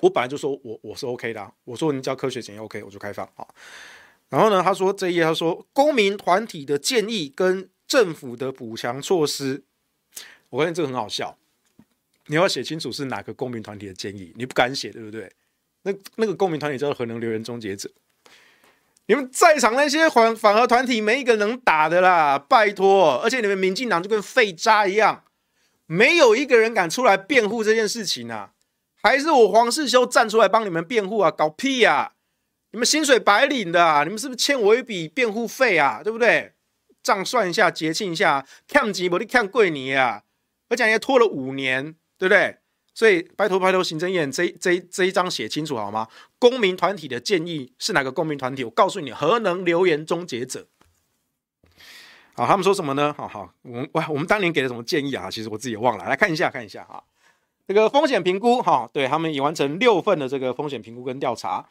[0.00, 3.46] 我本来就说我我是 OK 的，我说你只要科学检验 OK，我就开放啊。
[4.28, 9.62] 然后呢，他说这一页他说公民团体的建议跟政府的补强措施，
[10.50, 11.38] 我发现这个很好笑。
[12.26, 15.30] 你要写清楚是哪个公民团体的建议，你不敢写对不对？
[15.82, 17.90] 那那个公民团体叫做核能留言终结者。
[19.06, 22.38] 你们在场那些反反核团体，没一个能打的啦！
[22.38, 25.24] 拜托，而且你们民进党就跟废渣一样，
[25.86, 28.52] 没有一个人敢出来辩护这件事情啊！
[29.02, 31.32] 还是我黄世修站出来帮你们辩护啊？
[31.32, 32.12] 搞屁啊！
[32.70, 36.00] 你们薪水白领的啊，你们是不是欠我一笔辩护费啊？
[36.04, 36.52] 对不对？
[37.02, 40.22] 账算一下，结清一下，看几不你看贵你啊！
[40.68, 42.56] 而且也拖了五年，对不对？
[42.94, 46.06] 所以拜托拜托，行政院这这这一章写清楚好吗？
[46.38, 48.62] 公民团体的建议是哪个公民团体？
[48.62, 50.68] 我告诉你，核能留言终结者。
[52.34, 53.12] 好，他们说什么呢？
[53.18, 55.28] 好好，我们哇，我们当年给了什么建议啊？
[55.28, 57.02] 其实我自己也忘了，来看一下看一下哈。
[57.66, 61.68] 这个风险评估哈，对他们已完成六份的这个风险评估跟调查，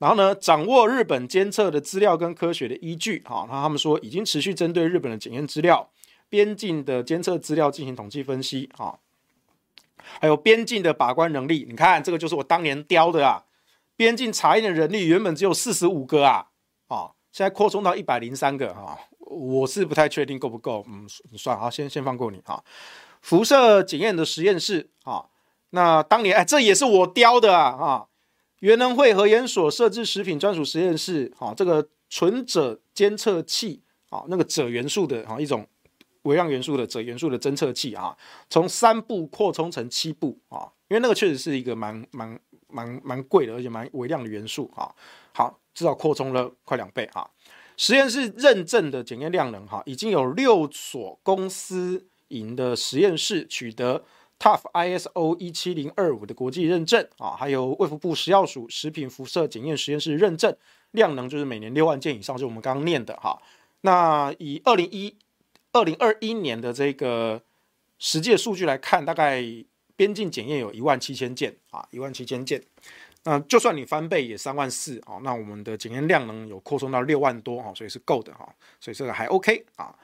[0.00, 3.46] 然后呢，掌握日本监测的资料跟科学的依据哈。
[3.48, 5.88] 然后他们说已经持续针对日本的检验资料、
[6.28, 8.98] 边境的监测资料进行统计分析啊。
[10.20, 13.44] 还有边境的把关能力，你看这个就是我当年雕的啊。
[13.96, 16.46] 边境查验的人力原本只有四十五个啊，
[16.88, 18.98] 啊，现在扩充到一百零三个啊。
[19.20, 22.62] 我是不太确定够不够，嗯，算了啊，先先放过你啊。
[23.22, 25.26] 辐射检验的实验室啊，
[25.70, 28.06] 那当年哎，这也是我雕的啊啊。
[28.58, 35.66] 原能会核研所设置食品专属实验室啊，这个纯锗监测器啊，那个锗元素的啊一种。
[36.24, 38.14] 微量元素的鍺元素的侦测器啊，
[38.50, 44.92] 从三部扩充成七部啊，因为那个确实是一个蛮蛮蛮蛮贵的，而且蛮微量的元素啊。
[45.32, 47.26] 好，至少扩充了快两倍啊。
[47.76, 54.04] 实验室认证的检验量能哈，已经有六所公司营的实验室取得
[54.38, 60.56] Tough ISO 一七零二五的国际认证啊，还有卫福部食药署食品辐射检验实验室认证，
[60.92, 63.40] 量能就是每年六万件以上，就我们刚刚念的哈。
[63.80, 65.14] 那以二零一
[65.74, 67.42] 二零二一年的这个
[67.98, 69.44] 实际数据来看，大概
[69.96, 72.62] 边境检验有一万七千件啊，一万七千件。
[73.24, 78.48] 那就算你翻倍也三万四啊，那我们的检验量能有扩充到六万多啊，所以是够的哈，
[78.78, 79.94] 所以这个还 OK 啊。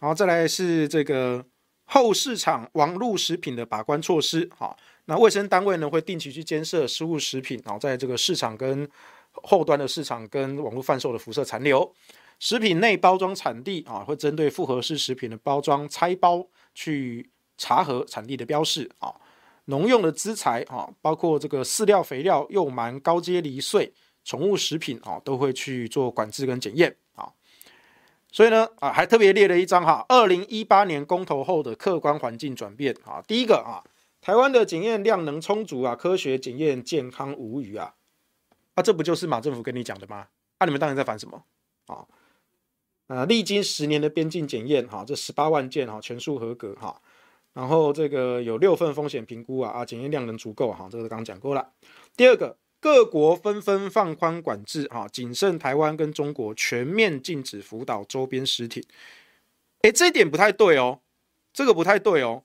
[0.00, 1.44] 然后再来是这个
[1.84, 8.88] 后市场网络食品的把关措施啊，那卫生单位呢会定期去监测食物食品，然后在这个市场跟
[9.30, 11.94] 后端的市场跟网络贩售的辐射残留。
[12.44, 19.14] 食品内包装产地啊，会针对复合式食品的包装拆包去查核产地的标示啊。
[19.64, 27.32] 农用的资材啊，包括这个饲料、肥料、幼蛮、高阶离碎、宠物食品啊，都会去做管制跟检验啊。
[28.30, 33.24] 所以呢啊，还特别列了一张哈，二零一八年公投后的客观环境转变啊。
[33.26, 33.80] 第一个啊，
[34.20, 37.94] 台湾的检验量能充足啊，科学检验健康无虞啊。
[38.74, 40.26] 啊，这不就是马政府跟你讲的吗？
[40.58, 41.42] 啊，你们当年在烦什么
[41.86, 42.04] 啊？
[43.06, 47.00] 呃，历经十年的边境检验，哈，这十八万件哈全数合格哈，
[47.52, 51.70] 然后这个有六份风险评估啊啊，检验量能足够哈，这个刚刚讲过了。
[52.16, 58.86] 第二个，各国纷纷放宽管制哈，仅剩台湾跟中国全面禁止福岛周边实体。
[59.82, 61.00] 诶，这一点不太对哦，
[61.52, 62.44] 这个不太对哦，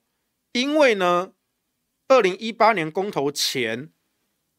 [0.52, 1.32] 因为呢，
[2.10, 3.90] 二零一八年公投前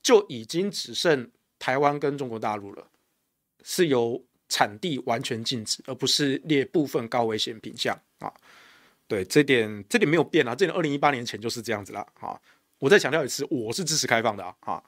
[0.03, 2.86] 就已经只剩台湾跟中国大陆了，
[3.62, 8.30] 是由产地完全禁止，而不是列部分高危险品项啊。
[9.09, 12.38] 对，这点这点没有变啊，这点二零一八年前就是这样子了啊。
[12.78, 14.82] 我再强调一次，我是支持开放的啊。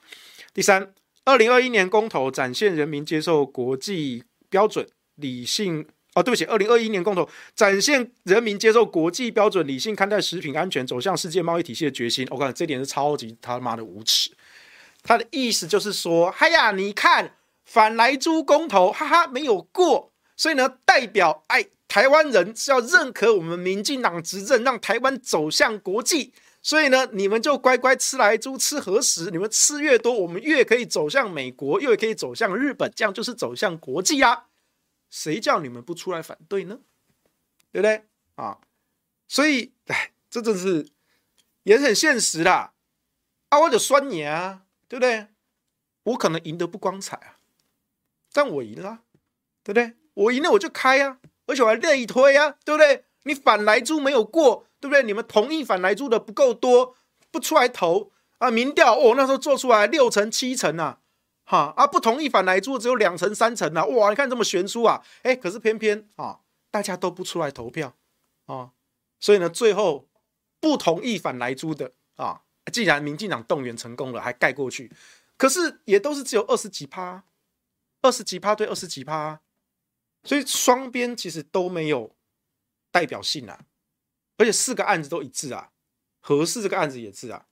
[0.52, 0.92] 第三，
[1.24, 5.86] 二零二一年公投展现人民接受国际标准、理性。
[6.14, 12.28] 哦，对不起，二零二一年公投展现人民接受国际标准、理性看待食品安全、走向世界贸易体系的决心。
[12.30, 14.30] 我感觉这点是超级他妈的无耻。
[15.02, 17.36] 他的意思就是说，哎呀，你看
[17.72, 26.34] 反莱猪公投，哈哈，没有过，所以呢，代表哎，台湾人是要认可我们民进党执政，让台湾走向国际。
[26.60, 34.48] 所以呢，你们就乖乖吃莱猪、吃核食，你们吃越多，我们越可以走向美国，越可以走向日本，这样就是走向国际啊。
[35.08, 36.78] 谁叫你们不出来反对呢？
[37.72, 38.04] 对不对
[38.34, 38.58] 啊？
[39.26, 40.86] 所以，哎，这真是
[41.62, 43.58] 也很现实的啊！
[43.60, 45.28] 我就酸你啊，对不对？
[46.02, 47.38] 我可能赢得不光彩啊，
[48.32, 49.00] 但我赢了，
[49.62, 49.94] 对不对？
[50.14, 53.04] 我赢了我就开啊，而且我还内推啊，对不对？
[53.24, 55.02] 你反来猪没有过，对不对？
[55.02, 56.96] 你们同意反来猪的不够多，
[57.30, 58.50] 不出来投啊？
[58.50, 60.98] 民调哦，那时候做出来六成七成啊。
[61.44, 63.84] 哈啊，不同意反来猪只有两成三成啊！
[63.84, 65.04] 哇，你看这么悬殊啊！
[65.22, 66.38] 哎，可是偏偏啊，
[66.70, 67.94] 大家都不出来投票
[68.46, 68.70] 啊，
[69.18, 70.08] 所以呢，最后
[70.60, 74.90] 不同意反来猪的啊，既然民进党动员成功了，还盖过去，
[75.36, 77.24] 可是也都是只有二十几趴，
[78.02, 79.40] 二十几趴对二十几趴，
[80.24, 82.14] 所以双边其实都没有
[82.90, 83.64] 代表性啊，
[84.36, 85.70] 而且四个案子都一致啊，
[86.20, 87.46] 合适这个案子也是啊。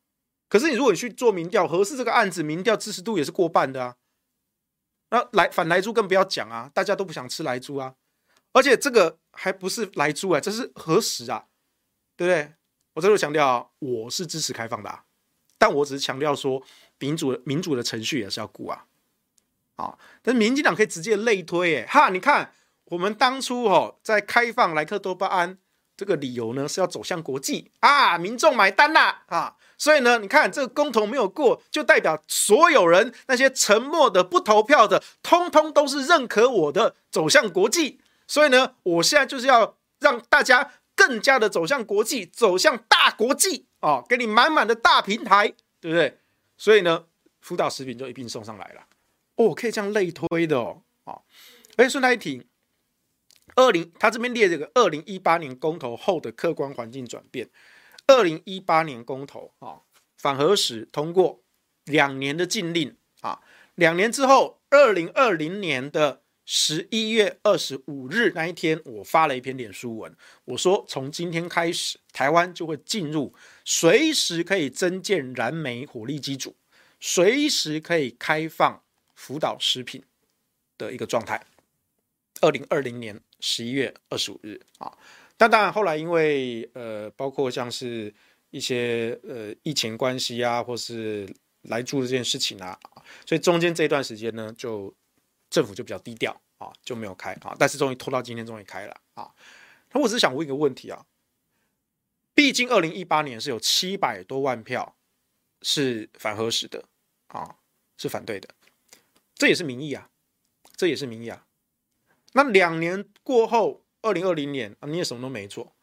[0.49, 3.97] 可是你如果你去做民调，合适这个案子民调支持度也是过半的啊。
[5.11, 7.95] 那来反莱猪更不要讲啊，大家都不想吃莱猪啊。
[8.53, 11.47] 而且这个还不是莱猪啊，这是核食啊，
[12.17, 12.55] 对不对？
[12.95, 15.05] 我再度强调，我是支持开放的啊，
[15.57, 16.61] 但我只是强调说
[16.99, 18.87] 民主民主的程序也是要顾啊。
[19.81, 22.53] 啊，但是民进党可以直接类推，哎哈，你看
[22.85, 25.57] 我们当初哦在开放莱克多巴胺
[25.97, 29.57] 这个理由呢是要走向国际啊，民众买单啦啊。
[29.79, 37.99] 所以呢，你看这个公投没有过，就代表所有人那些沉默的、不投票的，通通都是认可我的走向国际。
[38.27, 45.49] 所以呢，我现在就是要让大家更加的走向国际，走向大国际啊，给你满满的大平台，
[45.81, 46.19] 对不对？
[46.59, 47.05] 所以呢，
[47.41, 48.83] 福岛食品就一并送上来了。
[49.41, 50.83] 哦，可以这样类推的哦。
[51.05, 51.21] 啊，
[51.77, 52.43] 哎，顺带一提，
[53.57, 57.49] 二零他这边列这个二零一八年公投后的客观环境转变。
[58.07, 59.81] 二零一八年公投啊，
[60.19, 61.43] 反核时通过
[61.85, 63.41] 两年的禁令啊，
[63.77, 70.15] 两年之后，二零二零年的十一月二十五日那一天，我发了一篇脸书文，
[70.45, 73.33] 我说从今天开始，台湾就会进入
[73.65, 76.57] 随时可以增建燃煤火力机组，
[76.99, 78.83] 随时可以开放
[79.21, 80.03] 福岛食品
[80.79, 81.39] 的一个状态。
[82.41, 84.97] 二零二零年十一月二十五日啊。
[85.37, 88.13] 但当然，后来因为呃，包括像是
[88.49, 91.29] 一些呃疫情关系啊，或是
[91.69, 92.79] 莱猪这件事情啊，
[93.27, 94.95] 所以中间这段时间呢，就
[95.51, 97.55] 政府就比较低调啊，就没有开啊。
[97.59, 99.31] 但是终于拖到今天，终于开了啊。
[99.93, 101.05] 那我只是想问一个问题啊，
[102.35, 104.97] 毕竟二零一八年是有七百多万票
[105.61, 106.83] 是反核实的
[107.27, 107.57] 啊，
[107.99, 108.49] 是反对的，
[109.41, 110.09] 这也是民意啊，
[110.77, 111.45] 这也是民意啊。
[112.35, 113.83] 那两年过后。
[114.03, 115.75] 二零二零年啊，你也什么都没做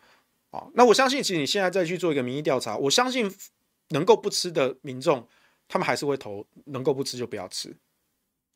[0.49, 0.66] 啊。
[0.74, 3.32] 那我相信，其实你现在再去做一个民意调查，我相信
[3.89, 5.28] 能够不吃的民众，
[5.68, 7.78] 他们还是会投，能够不吃就不要吃。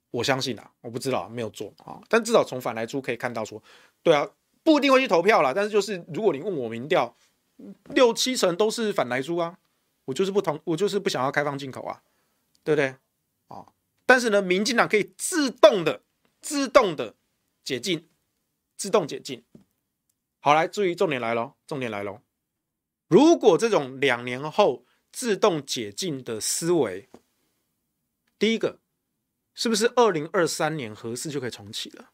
[0.10, 3.62] 我相信啊，我不知道没有做啊，但至少从反莱猪可以看到说，
[4.02, 4.28] 对啊，
[4.64, 5.54] 不一定会去投票啦。
[5.54, 7.16] 但是就是如果你问我民调，
[7.93, 9.60] 六七成都是反莱猪啊，
[10.06, 12.02] 我就是不同，我就是不想要开放进口啊，
[12.64, 12.95] 对不对
[13.47, 13.64] 啊？
[14.12, 16.03] 但是呢，民进党可以自动的、
[16.41, 17.16] 自动的
[17.64, 18.09] 解禁。
[18.76, 19.45] 自动解禁，
[20.41, 22.20] 好，来注意，重点来喽，重点来喽。
[23.07, 27.09] 如果这种两年后自动解禁的思维，
[28.38, 28.82] 第一个
[29.53, 32.12] 是不是二零二三年核四就可以重启了？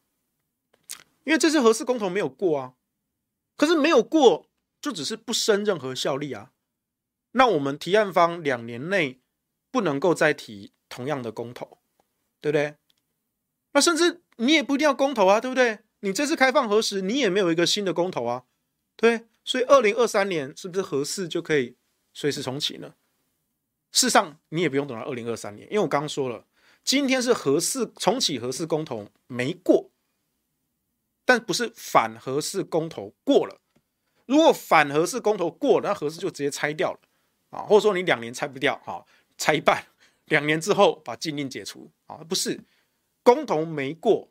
[1.24, 2.76] 因为这次核四公投没有过啊，
[3.56, 4.48] 可是没有过
[4.80, 6.52] 就只是不生任何效力啊。
[7.32, 9.20] 那我们提案方两年内
[9.72, 11.80] 不能够再提同样的公投，
[12.42, 12.76] 对不对？
[13.74, 15.80] 那甚至你也不一定要公投啊，对不对？
[16.02, 18.44] 你这次开放核食，你也没有一个新的公投啊，
[18.96, 21.76] 对，所以二零二三年是不是核四就可以
[22.14, 22.94] 随时重启呢？
[23.92, 26.46] 事实上，你也不用等到二零二三年，因为我刚刚说了，
[26.84, 29.90] 今天是核四重启核四公投没过，
[31.26, 33.60] 但不是反核四公投过了，
[34.26, 37.00] 如果反核四公投过了，那核四就直接拆掉了
[37.50, 39.08] 啊，或者说你两年拆不掉，好，
[39.38, 39.84] 拆一半，
[40.28, 42.60] 两年之后把禁令解除啊，不是
[43.24, 44.30] 公投没过，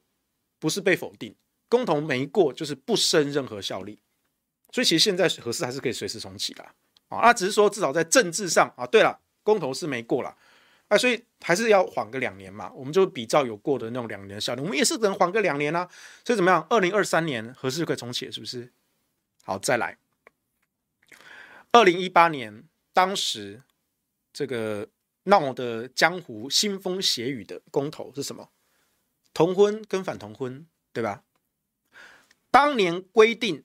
[0.59, 1.35] 不是被否定，
[1.69, 3.99] 公投没过就是不生任何效力，
[4.73, 6.63] 所以其实现在核四还是可以随时重启的
[7.09, 10.37] 啊，那只是说至少在政治上啊，对了，公投是没过了。
[10.89, 15.89] 啊，所以还是要缓个两年嘛，我们就比照有过的那种两年效力，我们也是能缓个两年啊。
[16.25, 16.65] 所以怎么样？
[16.71, 18.73] 二零二三年核四就可以重启，是不是？
[19.43, 19.99] 好，再来。
[21.73, 23.63] 二零一八年，当时
[24.33, 24.89] 这个
[25.27, 28.51] 闹得江湖腥风血雨的公投是什么？
[29.33, 31.23] 同婚跟反同婚，对吧？
[32.51, 33.63] 当年规定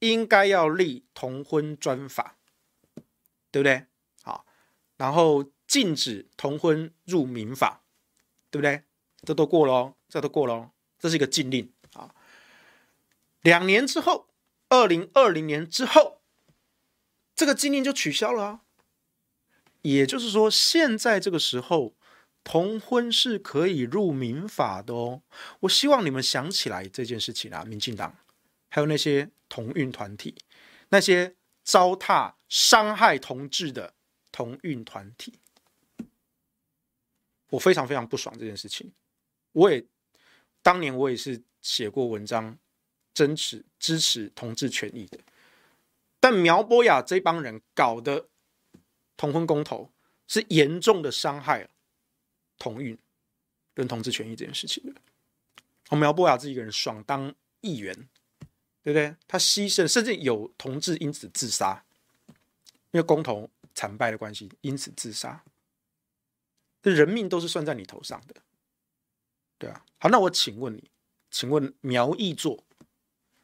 [0.00, 2.36] 应该要立同婚专法，
[3.52, 3.86] 对不对？
[4.22, 4.44] 好，
[4.96, 5.50] 然后。
[5.68, 7.82] 禁止同婚入民法，
[8.50, 8.84] 对不对？
[9.22, 12.14] 这都过了，这都过了，这是一个禁令啊。
[13.42, 14.30] 两年之后，
[14.70, 16.22] 二零二零年之后，
[17.34, 18.60] 这个禁令就取消了啊。
[19.94, 21.94] 也就是说，现在这个时候，
[22.42, 25.22] 同婚是可以入民法的哦。
[25.60, 28.16] 我希望你们想起来这件事情啊，民进党
[28.70, 30.34] 还有那些同运团体，
[30.88, 33.94] 那些糟蹋、伤害同志的
[34.32, 35.38] 同运团体。
[37.50, 38.92] 我非常非常不爽这件事情，
[39.52, 39.82] 我也
[40.60, 42.58] 当年我也是写过文章，
[43.14, 45.18] 争取支持同志权益的，
[46.20, 48.28] 但苗博雅这帮人搞的
[49.18, 49.90] 同婚公投
[50.26, 51.68] 是严重的伤害
[52.58, 52.96] 同运
[53.74, 54.98] 跟同志权益这件事情的。
[55.84, 57.94] 从苗博雅自己一个人爽当议员，
[58.82, 59.14] 对不对？
[59.26, 61.84] 他牺牲，甚至有同志因此自杀，
[62.92, 65.44] 因为公投惨败的关系，因此自杀。
[66.80, 68.36] 这人命都是算在你头上的，
[69.58, 69.84] 对啊。
[69.98, 70.90] 好，那我请问你，
[71.30, 72.62] 请问苗议座，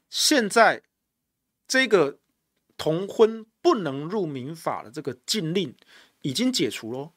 [0.08, 0.82] 现在
[1.66, 2.18] 这个
[2.76, 5.74] 同婚不能入民法的这个禁令
[6.20, 7.14] 已经解除喽？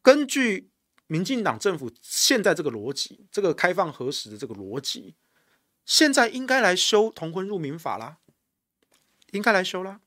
[0.00, 0.70] 根据
[1.06, 5.14] 民进党政府现在这个逻辑，这个开放核实的这个逻辑，
[5.84, 8.16] 现在应该来修同婚入民法啦，
[9.32, 10.00] 应该来修啦。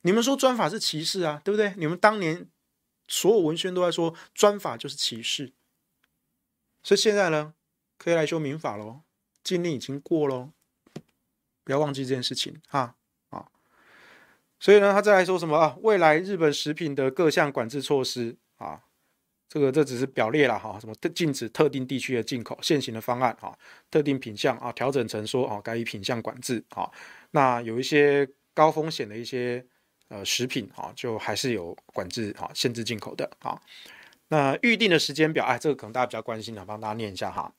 [0.00, 1.74] 你们说专法是歧视啊，对不对？
[1.76, 2.50] 你们当年。
[3.12, 5.52] 所有文宣都在说专法就是歧视，
[6.80, 7.54] 所以现在呢，
[7.98, 9.00] 可以来修民法喽，
[9.42, 10.52] 禁令已经过喽，
[11.64, 12.94] 不要忘记这件事情哈啊。
[14.60, 15.76] 所以呢，他再来说什么啊？
[15.82, 18.80] 未来日本食品的各项管制措施啊，
[19.48, 23.52] 这个这只是表列了哈，什么特禁止特定地区的进口，现行的方案啊，
[23.90, 26.88] 特定品项啊，调整成说啊，改以品项管制啊。
[27.32, 29.66] 那有一些高风险的一些。
[30.12, 33.56] 呃，食品啊，就还是有管制啊，限制进口的啊。
[34.26, 37.54] 那预定的时间表，哎，这个可能大家比较关心的，帮大家念一下哈。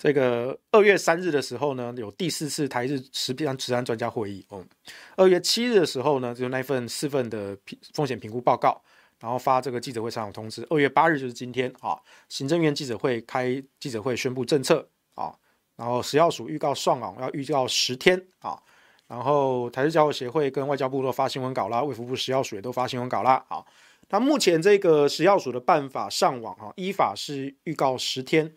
[0.00, 4.42] 这个二月三日的时候呢，有第四次台日食品食安专家会议。
[4.50, 4.66] 嗯，
[5.14, 7.54] 二月七日的时候呢，就那份四份的
[7.92, 8.82] 风险评估报告，
[9.18, 10.66] 然后发这个记者会上有通知。
[10.70, 15.34] 二月八日就是今天啊，行政院记者会开记者会宣布政策啊，
[15.76, 18.58] 然后食药署预告上网要预告十天啊。
[19.06, 23.44] 然后台日交流协会跟外交部都发新闻稿啦，卫福部食药署也都发新闻稿啦。
[23.48, 23.62] 啊，
[24.08, 28.50] 那目前这个食药署的办法上网哈，依法是预告十天，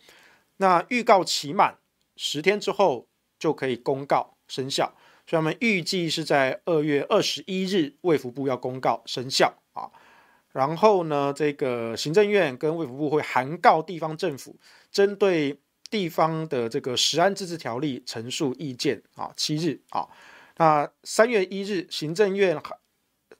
[0.58, 1.78] 那预告期满
[2.16, 3.06] 十天之后
[3.38, 4.94] 就可以公告生效，
[5.26, 9.90] 所以我们预计是在二月二十一日卫福部要公告生效啊。
[10.52, 14.56] 然后呢，这个行政院跟卫福部会函告地方政府，
[14.92, 15.58] 针对
[15.90, 20.08] 地方的这个食安自治条例陈述意见啊，七日啊。
[20.56, 22.56] 那三月一日，行政院、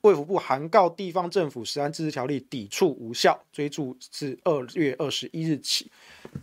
[0.00, 5.92] 卫福部函告地方政府食安自治条例抵触无效，追溯至二月二十一日起。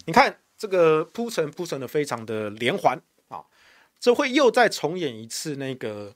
[0.06, 3.44] 你看这个铺陈铺陈的非常的连环啊，
[4.00, 6.16] 这会又再重演一次那个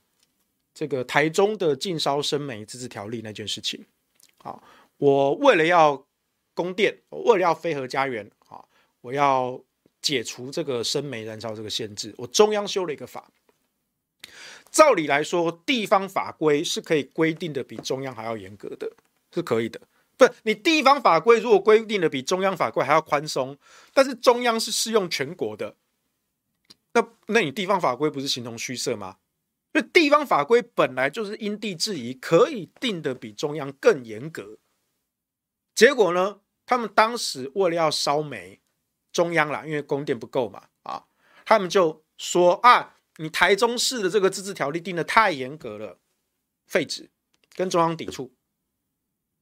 [0.71, 3.83] 这个台中的禁烧生煤自治条例那件事情。
[4.43, 4.61] 啊，
[4.97, 6.05] 我为了要
[6.53, 8.63] 供电，我为了要非核家园啊，
[9.01, 9.59] 我要
[9.99, 13.27] 解除这个生煤燃烧这个限制，我中央修了一个法。
[14.69, 18.91] 照理来说，地方法规是可以规定的比中央还要严格的，
[19.33, 19.81] 是可以的。
[20.17, 23.57] 不，你地方法规如果规定的比中央法规还要宽松，
[23.93, 25.75] 但是中央是适用全国的，
[26.93, 29.17] 那那你地方法规不是形同虚设吗？
[29.73, 34.57] 就地方法规本来就是因地制宜，可以定的比中央更严格。
[35.73, 38.61] 结果呢，他们当时为了要烧煤，
[39.11, 41.05] 中央啦，因为供电不够嘛，啊，
[41.45, 42.93] 他们就说啊。
[43.17, 45.97] 你台中市的这个自治条例定的太严格了，
[46.67, 47.09] 废止，
[47.53, 48.34] 跟中央抵触，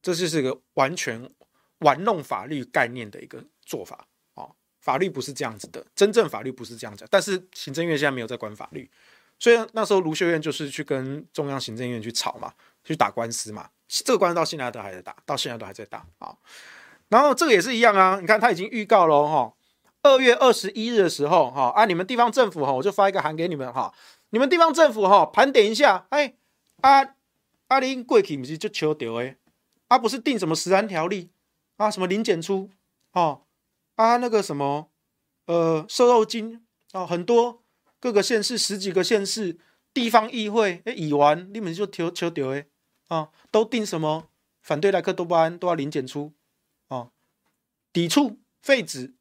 [0.04, 1.30] 这就是一个完全
[1.78, 4.46] 玩弄法律概念的一个做法啊！
[4.78, 7.06] 法律不是这样子的，真正法律不是这样子。
[7.10, 8.90] 但是行政院现在没有在管法律，
[9.38, 12.52] 所以那时候卢秀燕就是去跟中央行政院去吵嘛，
[12.84, 13.70] 去打官司嘛。
[13.88, 16.36] 这个官司到现在都还在打，到现在都还在打啊。
[17.08, 19.54] 然后这个也是一样啊，你看他已经预告了哈，
[20.02, 23.90] 二月二十一日的时候哈啊，你们地方政府哈，我就发一个函给你们哈，
[24.30, 26.34] 你们地方政府哈盘点一下，哎
[26.82, 27.02] 啊
[27.68, 29.36] 啊，你过去不是就求掉哎，
[29.94, 31.30] 啊不是定什么食安条例
[31.76, 32.68] 啊，什么零检出
[33.12, 33.42] 哦
[33.94, 34.90] 啊那个什么
[35.46, 37.62] 呃瘦肉精啊，很多
[38.00, 39.56] 各个县市十几个县市
[39.92, 42.66] 地方议会哎已完，你们就求求掉哎
[43.06, 44.28] 啊，都定什么
[44.60, 46.32] 反对莱克多巴胺都要零检出
[46.88, 47.10] 啊。
[47.92, 49.14] 抵触废止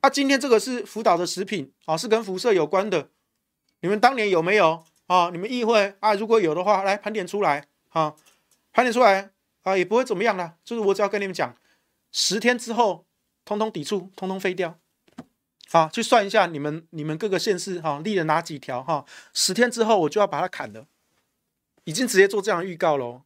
[0.00, 0.08] 啊！
[0.08, 3.10] 今天这个是福岛的食品啊，是跟辐射有关的。
[3.80, 5.28] 你们当年有没有啊？
[5.28, 8.16] 你们议会啊，如果有的话，来盘点出来啊，
[8.72, 9.33] 盘点出来
[9.64, 10.54] 啊，也不会怎么样啦。
[10.64, 11.54] 就是我只要跟你们讲，
[12.12, 13.04] 十天之后，
[13.44, 14.78] 通通抵触，通通废掉。
[15.70, 19.04] 好，去算一下你们你们各个县市哈立了哪几条哈？
[19.32, 20.86] 十天之后我就要把它砍了，
[21.82, 23.22] 已经直接做这样的预告喽，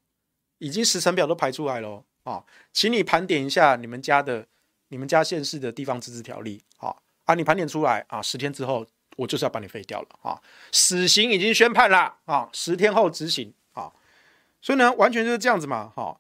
[0.58, 2.04] 已经时程表都排出来喽。
[2.22, 4.46] 啊，请你盘点一下你们家的、
[4.88, 6.62] 你们家县市的地方自治条例。
[6.76, 8.86] 好啊，你盘点出来啊，十天之后
[9.16, 10.40] 我就是要把你废掉了啊，
[10.72, 13.92] 死刑已经宣判了啊，十天后执行啊，
[14.62, 15.92] 所以呢，完全就是这样子嘛。
[15.94, 16.18] 哈，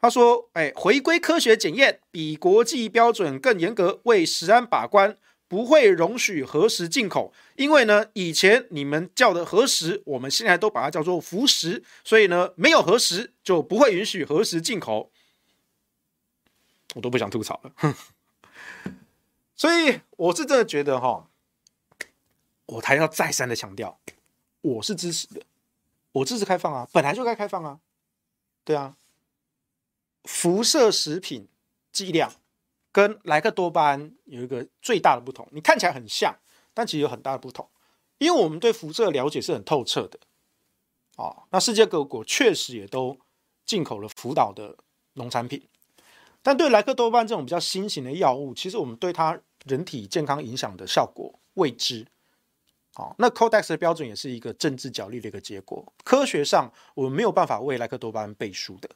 [0.00, 5.16] 他说，哎，回归科学检验，比国际标准更严格，为食安把关。
[5.46, 15.10] 不会容许核食进口，因为呢，以前你们叫的核食，我们现在都把它叫做辐食，所以呢，没有核食就不会允许核食进口。
[16.94, 17.92] 我都不想吐槽了，哼。
[19.56, 21.28] 所以我是真的觉得哈，
[22.66, 23.98] 我还要再三的强调，
[24.60, 25.42] 我是支持的，
[26.12, 27.80] 我支持开放啊，本来就该开放啊，
[28.62, 28.94] 对啊，
[30.24, 31.48] 辐射食品
[31.92, 32.32] 剂量。
[32.92, 36.36] 跟莱克多巴胺有一个最大的不同，你看起来很像，
[36.74, 37.70] 但其实有很大的不同。
[38.18, 40.18] 因为我们对辐射的了解是很透彻的，
[41.16, 43.16] 哦，那世界各国确实也都
[43.64, 44.76] 进口了福岛的
[45.12, 45.68] 农产品，
[46.42, 52.04] 但对莱克多巴胺这种比较新型的药物，其实我们对它人体健康影响的效果未知。
[52.96, 58.90] 哦，那 Codex 的标准也是一个政治角力的一个结果，科学上我们没有办法为莱克多巴胺背书的，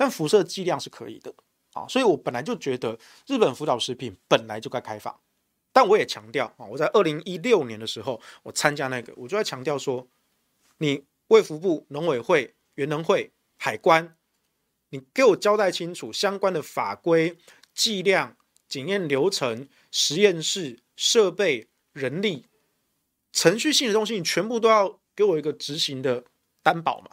[0.00, 1.34] 但辐射剂量是可以的。
[1.74, 5.20] 啊，所以我本来就觉得日本福岛食品本来就该开放，
[5.74, 10.08] 但我也强调啊，我在二零一六年的时候，我参加那个，我就在强调说，
[10.78, 14.16] 你卫福部、农委会、原能会、海关，
[14.88, 17.36] 你给我交代清楚相关的法规、
[17.74, 18.36] 剂量、
[18.66, 22.46] 检验流程、实验室设备、人力、
[23.32, 26.24] 程序性的东西，你全部都要给我一个执行的
[26.64, 27.10] 担保嘛。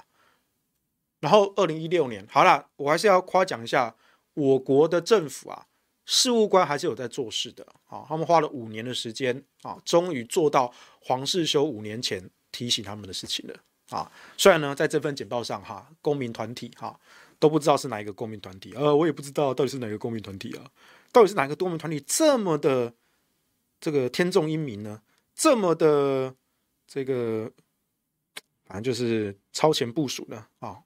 [1.28, 3.94] 然后二零一六年，好了，我还是要夸奖一下。
[4.34, 5.68] 我国的政府啊，
[6.06, 8.06] 事务官还是有在做事的啊。
[8.08, 13.56] 他们花了五年的时间啊，终于做到黄世修五年前提醒他们的事情了
[13.90, 14.10] 啊。
[14.38, 16.98] 虽然呢，在这份简报上哈，公民团体哈
[17.40, 20.72] 都不知道是哪一个公民团体，呃，我也不知道到底是哪个公民团体啊，
[21.12, 22.94] 到底是哪个公民团体这么的
[23.82, 25.02] 这个天纵英明呢？
[25.36, 26.34] 这么的
[26.88, 27.52] 这个，
[28.66, 30.78] 反正就是超前部署呢啊。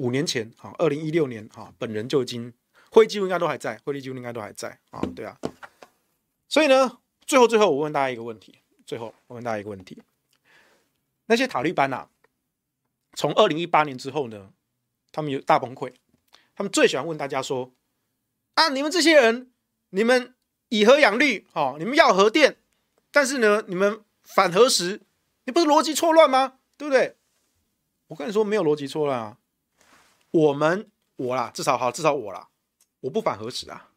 [0.00, 2.52] 五年前啊，二零一六年啊，本人就已经。
[2.92, 5.38] 会议记录应该都还在，会议记录应该都还在啊，对啊。
[6.48, 10.02] 所以呢，最后最后我问大家一个问题，最后我问大家一个问题：
[11.26, 12.08] 那些塔利班呐，
[13.14, 14.50] 从二零一八年之后呢，
[15.12, 15.92] 他们有大崩溃，
[16.56, 17.70] 他们最喜欢问大家说：
[18.54, 19.52] 啊，你们这些人，
[19.90, 20.34] 你们
[20.68, 22.56] 以核养绿，哦，你们要核电，
[23.12, 25.00] 但是呢，你们反核时，
[25.44, 26.58] 你不是逻辑错乱吗？
[26.76, 27.16] 对不对？
[28.08, 29.38] 我跟你说，没有逻辑错乱啊。
[30.30, 32.48] 我们我啦，至少好，至少我啦。
[33.00, 33.90] 我不反核食啊，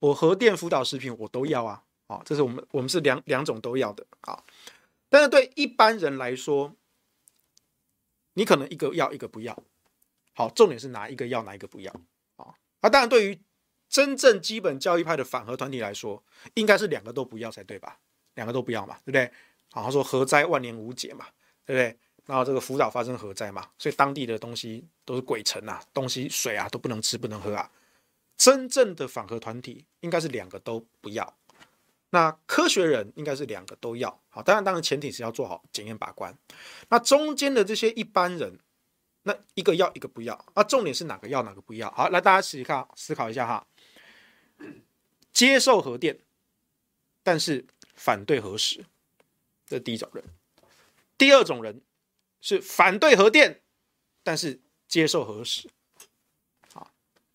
[0.00, 4.42] 我核电福岛食品我都要啊，啊，这是我们我们是两两种都要的啊。
[5.08, 6.74] 但是对一般人来说，
[8.32, 9.62] 你可能一个要一个不要，
[10.32, 11.92] 好，重点是哪一个要哪一个不要
[12.36, 12.54] 啊？
[12.80, 13.40] 啊，当然对于
[13.88, 18.00] 真正基本教育派的反核团体来说，应该是两个都不要才对吧？
[18.34, 19.30] 两个都不要嘛，对不对？
[19.70, 21.26] 好，他说核灾万年无解嘛，
[21.64, 21.98] 对不对？
[22.26, 27.70] 然后这个福岛发生核灾嘛，所以当地的东西都是鬼城啊，东西水啊都不能吃不能喝啊。
[28.36, 31.36] 真正的反核团体应该是两个都不要，
[32.10, 34.20] 那科学人应该是两个都要。
[34.28, 36.36] 好，当然，当然前提是要做好检验把关。
[36.88, 38.58] 那中间的这些一般人，
[39.22, 41.90] 那一个要一个不要，啊，重点是哪个要哪个不要？
[41.92, 43.66] 好，来大家试试看，思考一下哈。
[45.32, 46.18] 接受核电，
[47.22, 47.64] 但是
[47.94, 48.84] 反对核食，
[49.66, 50.24] 这第一种人。
[51.16, 51.80] 第二种人
[52.44, 53.62] 是反对核电，
[54.22, 55.70] 但是接受核食。
[56.74, 56.92] 啊，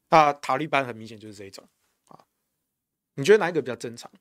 [0.10, 1.68] 那塔利班很明显就是这一种
[2.06, 2.28] 啊，
[3.16, 4.12] 你觉得哪一个比较正常？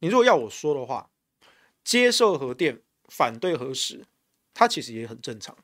[0.00, 1.08] 你如果要我说的话，
[1.84, 4.04] 接受核电、反对核食，
[4.52, 5.56] 它其实也很正常，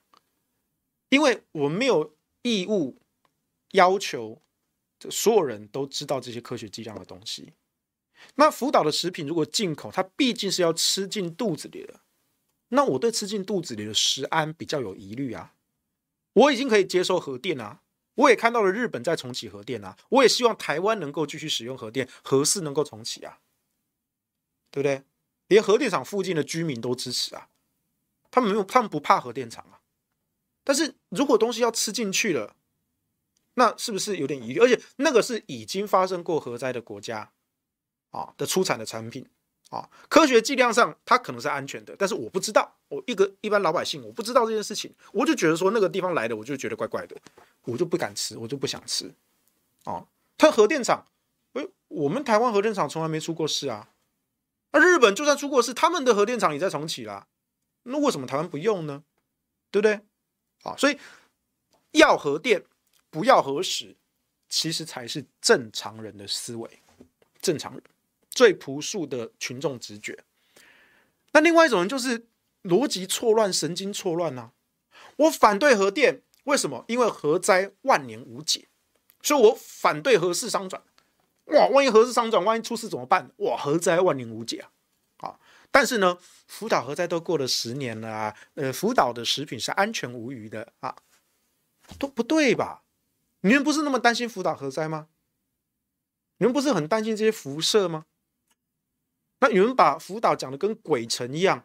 [1.08, 3.02] 因为我们没有义务
[3.72, 4.40] 要求
[5.10, 7.54] 所有人都知道这些科学计量的东西。
[8.36, 12.00] 那福岛的食品如果进口，它毕竟是要吃进肚子里的，
[12.68, 15.54] 那我对吃进肚子里的食安比较有疑虑啊。
[16.34, 17.80] 我已经可以接受核电啊，
[18.14, 23.40] 我也看到了日本在重启核电啊，我也希望台湾能够继续使用核电，核四能够重启啊，
[24.70, 25.02] 对不对？
[25.48, 27.48] 连核电厂附近的居民都支持啊，
[28.30, 29.80] 他们没有，他们不怕核电厂啊。
[30.62, 32.54] 但是如果东西要吃进去了，
[33.54, 34.60] 那是不是有点疑虑？
[34.60, 37.32] 而且那个是已经发生过核灾的国家
[38.10, 39.26] 啊的出产的产品
[39.70, 47.16] 啊，科学剂量上它可能是安全的，但是我不知道，我一个一般老百姓我不知道这件事情，我就觉得说那个地方来的，我就觉得怪怪的，
[47.64, 49.12] 我就不敢吃，我就不想吃。
[49.84, 50.06] 哦，
[50.36, 51.06] 它核电厂，
[51.52, 53.90] 哎，我们台湾核电厂从来没出过事啊。
[54.72, 57.26] 那日本就算出过事，他们的核电厂也在重启啦。
[57.84, 59.02] 那为什么台湾不用呢？
[59.70, 60.00] 对不对？
[60.62, 60.98] 啊，所以
[61.92, 62.64] 要核电
[63.10, 63.96] 不要核食，
[64.48, 66.82] 其实才是正常人的思维，
[67.40, 67.82] 正常人
[68.38, 70.16] 最朴素的群众直觉。
[71.32, 72.28] 那另外一种人就是
[72.62, 74.52] 逻辑错乱、神经错乱呐。
[75.16, 76.84] 我反对核电，为什么？
[76.86, 78.68] 因为核灾万年无解，
[79.22, 80.80] 所以我反对核四商转。
[81.46, 83.32] 哇，万一核四商转，万一出事怎么办？
[83.38, 84.70] 哇，核灾万年无解啊！
[85.16, 85.40] 啊，
[85.72, 86.16] 但是呢，
[86.46, 90.94] 福岛核灾都过了十年了啊，呃，福岛的食品是安全无虞的啊，
[91.98, 92.84] 都不对吧？
[93.40, 95.08] 你们不是那么担心福岛核灾吗？
[96.38, 98.06] 你们不是很担心这些辐射吗？
[99.40, 101.64] 那你们把福岛讲的跟鬼城一样，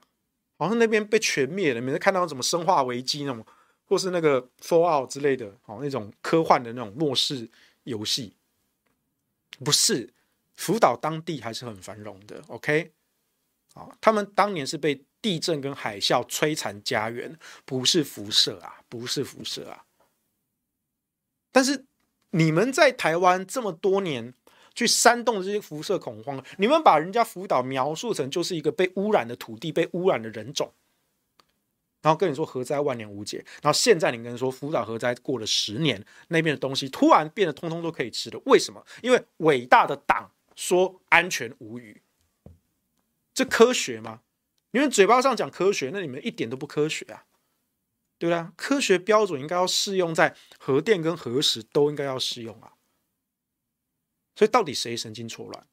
[0.58, 3.46] 好像那边被全灭了，每次看到什么生化危机那种，
[3.86, 7.50] 或是那个 Fallout 之类的，好那种科幻的那种末世
[7.84, 8.36] 游戏。
[9.64, 10.14] 不是，
[10.56, 12.42] 福岛当地还是很繁荣的。
[12.48, 12.92] OK，
[13.74, 19.86] 啊，他们当年是被地震跟海啸摧残家园，不是辐射啊，不是辐射啊。
[21.52, 21.86] 但是
[22.32, 24.34] 你们在台湾这么多年
[24.76, 30.74] 去煽动这些辐射恐慌，你们把人家福岛描述成就是一个被污染的土地、被污染的人种。
[32.02, 38.86] 然后跟你说核灾万年无解，然后现在你跟人说福岛核灾过了十年，那边的东西突然变得通通都可以吃的，为什么？
[39.02, 42.02] 因为伟大的党说安全无虞，
[43.34, 44.20] 这科学吗？
[44.72, 47.24] 你们嘴巴上讲科学，那你们一点都不科学啊，
[48.18, 48.48] 对不对？
[48.58, 52.74] 科学标准应该要适用在核电跟核食都应该要适用啊，
[54.36, 55.68] 所以到底谁神经错乱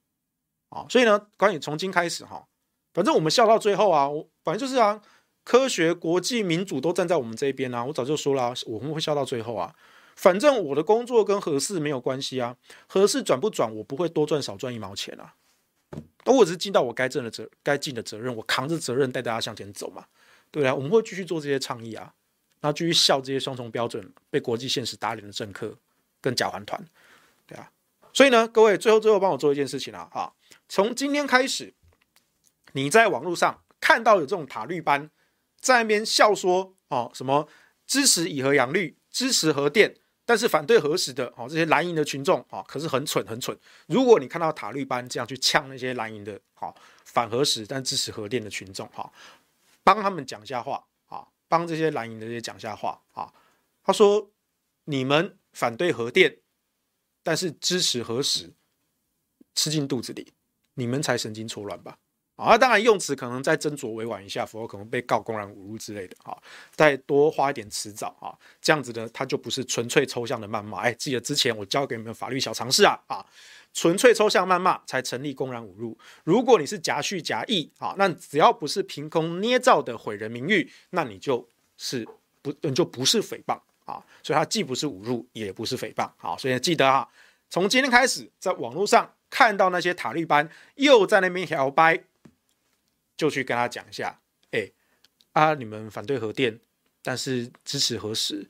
[0.70, 0.86] 啊？
[0.88, 2.46] 所以呢，关于从今开始哈，
[2.92, 5.02] 反正我们笑到最后啊，我反正就是啊。
[5.42, 7.82] 科学、国际、民主都站在我们这一边啊！
[7.82, 9.74] 我早就说了啊，我们会笑到最后啊。
[10.14, 12.54] 反正我的工作跟合适没有关系啊，
[12.86, 15.34] 合适转不转，我不会多赚少赚一毛钱啊。
[16.24, 20.04] 而我只是尽到我该尽的责该尽的责任，我扛着责任带大家向前走嘛。
[20.50, 22.12] 对啊，我们会继续做这些倡议啊，
[22.60, 25.74] 然后继续笑这些双重标准、被国际现实打脸的政客
[26.20, 26.78] 跟假环团。
[28.12, 30.32] 所以呢，各位最后最后帮我做一件事情啊啊！
[30.68, 31.74] 从今天开始，
[32.72, 35.10] 你在网络上看到有这种塔绿班。
[35.60, 37.46] 在那边笑说哦，什么
[37.86, 39.94] 支持以核养绿，支持核电，
[40.24, 43.54] 但是反对核食的哦，这些蓝营的群众啊，可是很蠢很蠢。
[43.86, 49.12] 如果你看到塔绿班这样去呛那些蓝营的好反核食但支持核电的群众哈，
[49.84, 53.30] 帮他们讲一下话啊，帮这些蓝营的这些讲下话啊。
[53.84, 54.30] 他说：
[54.84, 56.38] 你们反对核电，
[57.22, 58.50] 但是支持何时，
[59.54, 60.32] 吃进肚子里，
[60.74, 61.98] 你们才神经错乱吧？
[62.36, 66.16] 啊，当然用词可能再斟酌委婉一下，否则可能被告公然侮辱之类的。
[66.24, 66.42] 哈，
[66.74, 70.78] 再多花一点词藻啊，这样子呢，它就不是纯粹抽象的谩骂。
[70.78, 73.26] 哎，记得之前我教给你们法律小常识啊，啊，
[73.74, 75.98] 纯粹抽象谩骂才成立公然侮辱。
[76.24, 81.46] 如果你是夹叙夹议啊，那只要不是凭空捏造的毁人名誉，那你就
[81.76, 82.08] 是
[82.40, 83.60] 不，你就不是诽谤
[83.90, 84.04] 啊。
[84.22, 86.10] 所以它既不是侮辱，也不是诽谤。
[86.16, 87.08] 好，所以记得啊，
[87.48, 92.04] 从今天开始，在网络上看到那些塔利班又在那边摇摆。
[93.16, 94.18] 就去跟他讲一下，
[94.52, 94.70] 哎、
[95.32, 96.58] 啊，你们反对核电，
[97.02, 98.48] 但是支持核实，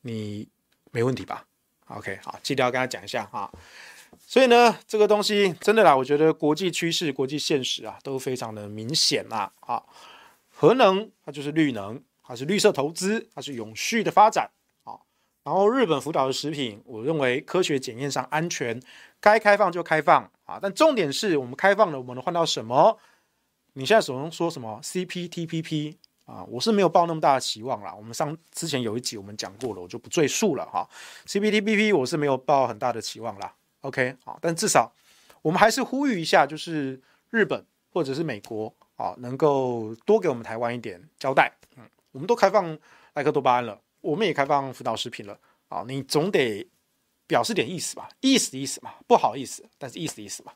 [0.00, 0.48] 你
[0.90, 1.44] 没问题吧
[1.88, 3.52] ？OK，好，记得要跟他讲一下哈。
[4.26, 9.52] 所以呢，这个东西真的啦，我觉得国际趋势、国际现实啊，都非常的明显啦。
[9.60, 9.82] 啊，
[10.48, 14.50] 核能它就是绿能，它是绿色投资，它是永续的发展。
[15.46, 18.82] 然后日本福岛的食品，我认为科学检验上安全，
[19.20, 20.58] 该开放就开放啊。
[20.60, 22.98] 但重点是我们开放了，我们能换到什么？
[23.74, 25.94] 你现在手中说什么 CPTPP
[26.24, 26.42] 啊？
[26.48, 27.94] 我是没有抱那么大的期望啦。
[27.94, 30.84] 我们上之前有一集我们讲过了，我就不赘述了哈。
[31.26, 33.54] CPTPP 我是没有抱很大的期望啦。
[33.82, 34.92] OK 好，但至少
[35.42, 41.56] 我们还是呼吁一下，就是日本或者是美国啊，能够多给我们台湾一点交代。
[41.76, 42.76] 嗯，我们都开放
[43.14, 45.38] 莱克多巴胺了，我们也开放辅导视频了
[45.68, 46.66] 啊，你总得
[47.26, 50.52] 表示点意思吧，意思意思嘛，不好意思，但是意思意思嘛，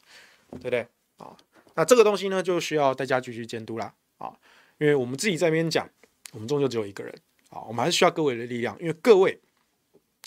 [0.53, 0.87] 对不对
[1.17, 1.37] 啊？
[1.75, 4.33] 那这个东西呢，就需要大家继续监督啦啊，
[4.79, 5.89] 因为我们自己在那边讲，
[6.33, 7.15] 我们终究只有一个人
[7.51, 9.39] 啊，我们还是需要各位的力量，因为各位，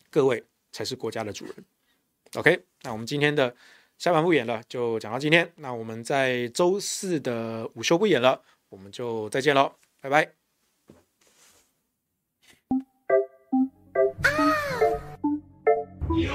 [0.09, 1.55] 各位才是国家的主人。
[2.36, 3.55] OK，那我们今天的。
[3.99, 5.49] 下班不演了，就讲到今天。
[5.57, 9.71] 那我们在周四的午休不演了，我们就再见喽，
[10.01, 10.43] 拜拜。
[16.14, 16.30] 牛